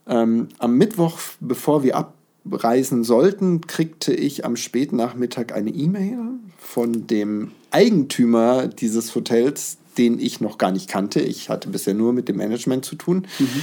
ähm, 0.06 0.48
am 0.58 0.76
Mittwoch, 0.76 1.18
bevor 1.40 1.82
wir 1.82 1.96
abreisen 1.96 3.02
sollten, 3.02 3.62
kriegte 3.62 4.12
ich 4.12 4.44
am 4.44 4.56
Spätnachmittag 4.56 5.52
eine 5.54 5.70
E-Mail 5.70 6.18
von 6.58 7.06
dem 7.06 7.52
Eigentümer 7.70 8.68
dieses 8.68 9.14
Hotels, 9.14 9.78
den 9.96 10.18
ich 10.18 10.42
noch 10.42 10.58
gar 10.58 10.72
nicht 10.72 10.90
kannte. 10.90 11.20
Ich 11.20 11.48
hatte 11.48 11.70
bisher 11.70 11.94
nur 11.94 12.12
mit 12.12 12.28
dem 12.28 12.36
Management 12.36 12.84
zu 12.84 12.96
tun. 12.96 13.26
Mhm 13.38 13.62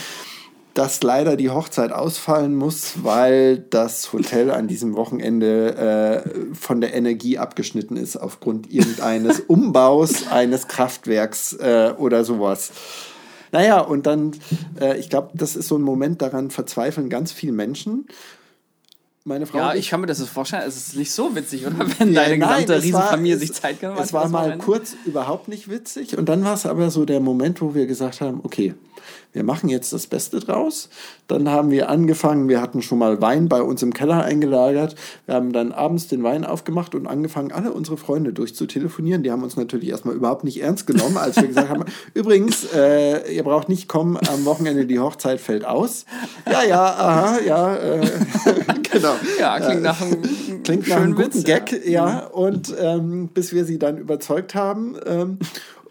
dass 0.78 1.02
leider 1.02 1.38
die 1.38 1.50
Hochzeit 1.50 1.92
ausfallen 1.92 2.56
muss, 2.56 3.04
weil 3.04 3.58
das 3.58 4.14
Hotel 4.14 4.52
an 4.52 4.68
diesem 4.68 4.96
Wochenende 4.96 6.24
äh, 6.24 6.54
von 6.54 6.82
der 6.82 6.94
Energie 6.94 7.40
abgeschnitten 7.40 7.98
ist 7.98 8.16
aufgrund 8.16 8.72
irgendeines 8.72 9.40
Umbaus 9.48 10.28
eines 10.28 10.68
Kraftwerks 10.68 11.54
äh, 11.54 11.94
oder 11.98 12.24
sowas. 12.24 12.72
Naja, 13.52 13.80
und 13.80 14.06
dann, 14.06 14.34
äh, 14.80 15.00
ich 15.00 15.10
glaube, 15.10 15.32
das 15.34 15.56
ist 15.56 15.68
so 15.68 15.78
ein 15.78 15.82
Moment, 15.82 16.22
daran 16.22 16.52
verzweifeln 16.52 17.10
ganz 17.10 17.32
viele 17.32 17.54
Menschen. 17.54 18.06
Meine 19.24 19.48
Frau 19.48 19.58
ja, 19.58 19.74
ich 19.74 19.90
kann 19.90 20.00
mir 20.00 20.08
das 20.08 20.22
vorstellen. 20.24 20.64
Es 20.68 20.78
ist 20.78 20.96
nicht 20.96 21.12
so 21.12 21.36
witzig, 21.36 21.66
oder? 21.66 21.80
Wenn 21.98 22.14
ja, 22.14 22.22
deine 22.22 22.38
nein, 22.38 22.66
gesamte 22.66 22.84
Riesenfamilie 22.84 23.34
war, 23.34 23.40
sich 23.40 23.54
Zeit 23.54 23.80
genommen 23.82 23.98
hat. 23.98 24.06
Es 24.06 24.14
war 24.14 24.30
mal 24.30 24.58
kurz 24.60 24.96
überhaupt 25.06 25.48
nicht 25.48 25.70
witzig. 25.70 26.18
Und 26.18 26.30
dann 26.30 26.46
war 26.46 26.54
es 26.54 26.66
aber 26.68 26.92
so 26.92 27.04
der 27.04 27.20
Moment, 27.20 27.62
wo 27.62 27.74
wir 27.74 27.88
gesagt 27.88 28.22
haben, 28.22 28.42
okay, 28.44 28.76
wir 29.38 29.44
machen 29.44 29.70
jetzt 29.70 29.94
das 29.94 30.08
Beste 30.08 30.40
draus. 30.40 30.90
Dann 31.28 31.50
haben 31.50 31.70
wir 31.70 31.90
angefangen, 31.90 32.50
wir 32.50 32.60
hatten 32.60 32.82
schon 32.82 32.98
mal 32.98 33.22
Wein 33.22 33.48
bei 33.48 33.62
uns 33.62 33.84
im 33.84 33.94
Keller 33.94 34.24
eingelagert. 34.24 34.96
Wir 35.28 35.36
haben 35.36 35.54
dann 35.54 35.72
abends 35.72 36.08
den 36.08 36.24
Wein 36.24 36.44
aufgemacht 36.44 36.96
und 36.96 37.06
angefangen, 37.06 37.52
alle 37.52 37.72
unsere 37.72 37.98
Freunde 37.98 38.34
durchzutelefonieren. 38.34 39.22
Die 39.22 39.32
haben 39.32 39.44
uns 39.44 39.56
natürlich 39.56 39.90
erstmal 39.90 40.16
überhaupt 40.16 40.44
nicht 40.44 40.60
ernst 40.60 40.88
genommen, 40.88 41.18
als 41.18 41.36
wir 41.36 41.48
gesagt 41.48 41.70
haben, 41.70 41.86
übrigens, 42.16 42.66
äh, 42.74 43.32
ihr 43.32 43.44
braucht 43.44 43.70
nicht 43.70 43.88
kommen, 43.88 44.18
am 44.18 44.44
Wochenende 44.46 44.88
die 44.88 45.00
Hochzeit 45.00 45.40
fällt 45.40 45.66
aus. 45.66 46.06
Ja, 46.52 46.64
ja, 46.64 46.84
aha, 46.84 47.40
ja, 47.46 47.76
äh, 47.76 48.02
genau. 48.92 49.14
Ja, 49.40 49.60
klingt 49.60 49.84
nach 49.84 50.02
einem, 50.02 50.64
klingt 50.64 50.88
nach 50.88 50.98
einem 50.98 51.14
guten 51.14 51.36
Witz, 51.36 51.44
Gag, 51.44 51.86
ja. 51.86 51.92
ja. 51.92 52.26
Und 52.26 52.74
ähm, 52.80 53.28
bis 53.28 53.54
wir 53.54 53.66
sie 53.66 53.78
dann 53.78 54.00
überzeugt 54.00 54.56
haben, 54.56 54.96
ähm, 55.06 55.38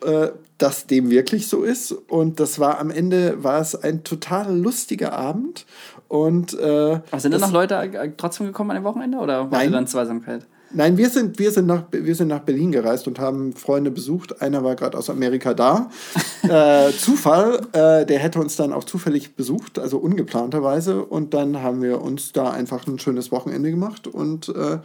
äh, 0.03 0.31
dass 0.59 0.87
dem 0.87 1.11
wirklich 1.11 1.49
so 1.49 1.63
ist. 1.63 1.93
Und 1.93 2.41
das 2.41 2.59
war 2.59 2.79
am 2.79 2.91
Ende 2.91 3.43
war 3.43 3.61
es 3.61 3.75
ein 3.75 4.05
total 4.05 4.57
lustiger 4.57 5.13
Abend. 5.13 5.67
Und 6.09 6.55
äh, 6.59 7.01
Aber 7.11 7.21
sind 7.21 7.33
dann 7.33 7.41
noch 7.41 7.53
Leute 7.53 7.75
äh, 7.75 8.13
trotzdem 8.17 8.47
gekommen 8.47 8.71
an 8.71 8.77
dem 8.77 8.85
Wochenende 8.85 9.19
oder 9.19 9.51
war 9.51 9.65
dann 9.67 9.87
Zweisamkeit? 9.87 10.47
Nein, 10.73 10.97
wir 10.97 11.11
sind, 11.11 11.39
wir, 11.39 11.53
sind 11.53 11.67
nach, 11.67 11.85
wir 11.93 12.15
sind 12.15 12.29
nach 12.29 12.41
Berlin 12.41 12.73
gereist 12.73 13.07
und 13.07 13.21
haben 13.21 13.53
Freunde 13.53 13.91
besucht. 13.93 14.43
Einer 14.43 14.65
war 14.65 14.75
gerade 14.75 14.99
aus 14.99 15.09
Amerika 15.09 15.55
da. 15.55 15.91
äh, 16.43 16.91
Zufall, 16.93 17.61
äh, 17.73 18.05
der 18.05 18.19
hätte 18.19 18.41
uns 18.41 18.57
dann 18.57 18.73
auch 18.73 18.85
zufällig 18.85 19.37
besucht, 19.37 19.79
also 19.79 19.99
ungeplanterweise. 19.99 21.05
Und 21.05 21.35
dann 21.35 21.63
haben 21.63 21.83
wir 21.83 22.03
uns 22.03 22.33
da 22.33 22.51
einfach 22.51 22.87
ein 22.87 22.99
schönes 22.99 23.31
Wochenende 23.31 23.71
gemacht 23.71 24.09
und 24.09 24.49
äh, 24.49 24.79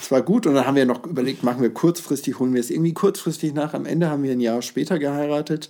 es 0.00 0.10
war 0.10 0.22
gut. 0.22 0.46
Und 0.46 0.54
dann 0.54 0.66
haben 0.66 0.76
wir 0.76 0.86
noch 0.86 1.04
überlegt, 1.04 1.42
machen 1.42 1.60
wir 1.60 1.74
kurzfristig, 1.74 2.38
holen 2.38 2.54
wir 2.54 2.60
es 2.60 2.70
irgendwie 2.70 2.94
kurzfristig 2.94 3.52
nach. 3.52 3.74
Am 3.74 3.84
Ende 3.84 4.08
haben 4.08 4.22
wir 4.22 4.32
ein 4.32 4.40
Jahr 4.40 4.62
später 4.62 4.98
geheiratet. 4.98 5.68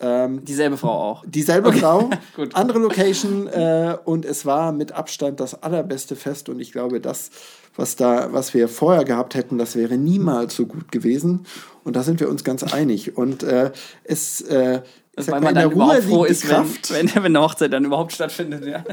Ähm, 0.00 0.44
dieselbe 0.44 0.78
Frau 0.78 0.92
auch. 0.92 1.24
Dieselbe 1.26 1.68
okay. 1.68 1.80
Frau, 1.80 2.10
andere 2.54 2.78
Location 2.78 3.48
äh, 3.48 3.96
und 4.04 4.24
es 4.24 4.46
war 4.46 4.72
mit 4.72 4.92
Abstand 4.92 5.40
das 5.40 5.62
allerbeste 5.62 6.16
Fest 6.16 6.48
und 6.48 6.58
ich 6.58 6.72
glaube, 6.72 7.00
das 7.00 7.30
was, 7.76 7.96
da, 7.96 8.32
was 8.32 8.54
wir 8.54 8.68
vorher 8.68 9.04
gehabt 9.04 9.34
hätten, 9.34 9.58
das 9.58 9.76
wäre 9.76 9.96
niemals 9.96 10.54
so 10.54 10.66
gut 10.66 10.92
gewesen. 10.92 11.46
Und 11.82 11.96
da 11.96 12.02
sind 12.02 12.20
wir 12.20 12.28
uns 12.28 12.44
ganz 12.44 12.62
einig. 12.62 13.16
Und 13.16 13.42
äh, 13.42 13.72
es 14.04 14.40
äh, 14.42 14.80
das 15.16 15.30
weil 15.30 15.40
man 15.40 15.54
dann 15.54 15.70
überhaupt 15.70 16.04
froh 16.04 16.24
ist, 16.24 16.44
Kraft. 16.44 16.90
Wenn, 16.90 17.06
wenn, 17.08 17.16
wenn 17.16 17.36
eine 17.36 17.40
Hochzeit 17.40 17.72
dann 17.72 17.84
überhaupt 17.84 18.12
stattfindet. 18.12 18.66
Ja. 18.66 18.84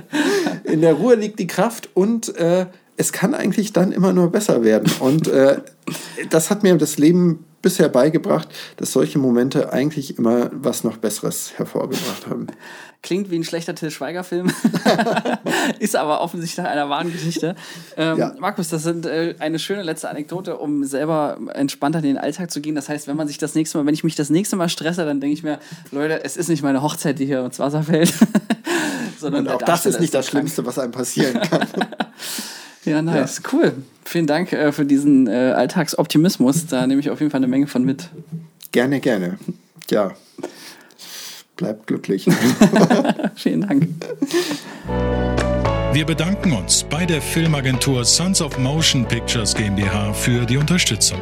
In 0.63 0.81
der 0.81 0.93
Ruhe 0.93 1.15
liegt 1.15 1.39
die 1.39 1.47
Kraft 1.47 1.89
und 1.93 2.35
äh, 2.37 2.67
es 2.97 3.11
kann 3.11 3.33
eigentlich 3.33 3.73
dann 3.73 3.91
immer 3.91 4.13
nur 4.13 4.31
besser 4.31 4.63
werden. 4.63 4.91
Und 4.99 5.27
äh, 5.27 5.57
das 6.29 6.49
hat 6.51 6.61
mir 6.63 6.77
das 6.77 6.97
Leben 6.99 7.45
bisher 7.61 7.89
beigebracht, 7.89 8.47
dass 8.77 8.91
solche 8.91 9.19
Momente 9.19 9.71
eigentlich 9.71 10.17
immer 10.17 10.49
was 10.51 10.83
noch 10.83 10.97
Besseres 10.97 11.53
hervorgebracht 11.55 12.27
haben. 12.27 12.47
Klingt 13.03 13.31
wie 13.31 13.35
ein 13.39 13.43
schlechter 13.43 13.73
Till 13.73 13.89
Schweiger-Film, 13.89 14.51
ist 15.79 15.95
aber 15.95 16.21
offensichtlich 16.21 16.63
nach 16.63 16.71
einer 16.71 16.87
wahren 16.87 17.11
Geschichte. 17.11 17.55
Ähm, 17.97 18.19
ja. 18.19 18.35
Markus, 18.39 18.69
das 18.69 18.83
sind 18.83 19.07
äh, 19.07 19.33
eine 19.39 19.57
schöne 19.57 19.81
letzte 19.81 20.07
Anekdote, 20.07 20.57
um 20.57 20.83
selber 20.83 21.39
entspannter 21.55 21.97
in 21.97 22.05
den 22.05 22.17
Alltag 22.19 22.51
zu 22.51 22.61
gehen. 22.61 22.75
Das 22.75 22.89
heißt, 22.89 23.07
wenn 23.07 23.17
man 23.17 23.27
sich 23.27 23.39
das 23.39 23.55
nächste 23.55 23.79
Mal, 23.79 23.87
wenn 23.87 23.95
ich 23.95 24.03
mich 24.03 24.15
das 24.15 24.29
nächste 24.29 24.55
Mal 24.55 24.69
stresse, 24.69 25.03
dann 25.03 25.19
denke 25.19 25.33
ich 25.33 25.41
mir, 25.41 25.57
Leute, 25.91 26.23
es 26.23 26.37
ist 26.37 26.47
nicht 26.47 26.61
meine 26.61 26.83
Hochzeit, 26.83 27.17
die 27.17 27.25
hier 27.25 27.43
ins 27.43 27.57
Wasser 27.57 27.81
fällt. 27.81 28.13
Sondern 29.19 29.47
Und 29.47 29.53
auch 29.53 29.61
das 29.63 29.87
ist 29.87 29.99
nicht 29.99 30.13
das 30.13 30.27
Schlimmste, 30.27 30.63
was 30.63 30.77
einem 30.77 30.91
passieren 30.91 31.41
kann. 31.41 31.67
Ja, 32.85 33.01
nice, 33.01 33.41
ja. 33.43 33.49
cool. 33.51 33.73
Vielen 34.05 34.27
Dank 34.27 34.51
äh, 34.53 34.71
für 34.71 34.85
diesen 34.85 35.27
äh, 35.27 35.53
Alltagsoptimismus. 35.55 36.67
Da 36.67 36.87
nehme 36.87 36.99
ich 36.99 37.09
auf 37.09 37.19
jeden 37.19 37.31
Fall 37.31 37.39
eine 37.39 37.47
Menge 37.47 37.67
von 37.67 37.83
mit. 37.83 38.09
Gerne, 38.71 38.99
gerne. 38.99 39.37
Ja. 39.89 40.11
Bleibt 41.57 41.87
glücklich. 41.87 42.27
Vielen 43.35 43.61
Dank. 43.61 43.87
Wir 45.93 46.05
bedanken 46.05 46.53
uns 46.53 46.83
bei 46.89 47.05
der 47.05 47.21
Filmagentur 47.21 48.05
Sons 48.05 48.41
of 48.41 48.57
Motion 48.57 49.05
Pictures 49.05 49.53
GmbH 49.53 50.13
für 50.13 50.45
die 50.45 50.57
Unterstützung. 50.57 51.19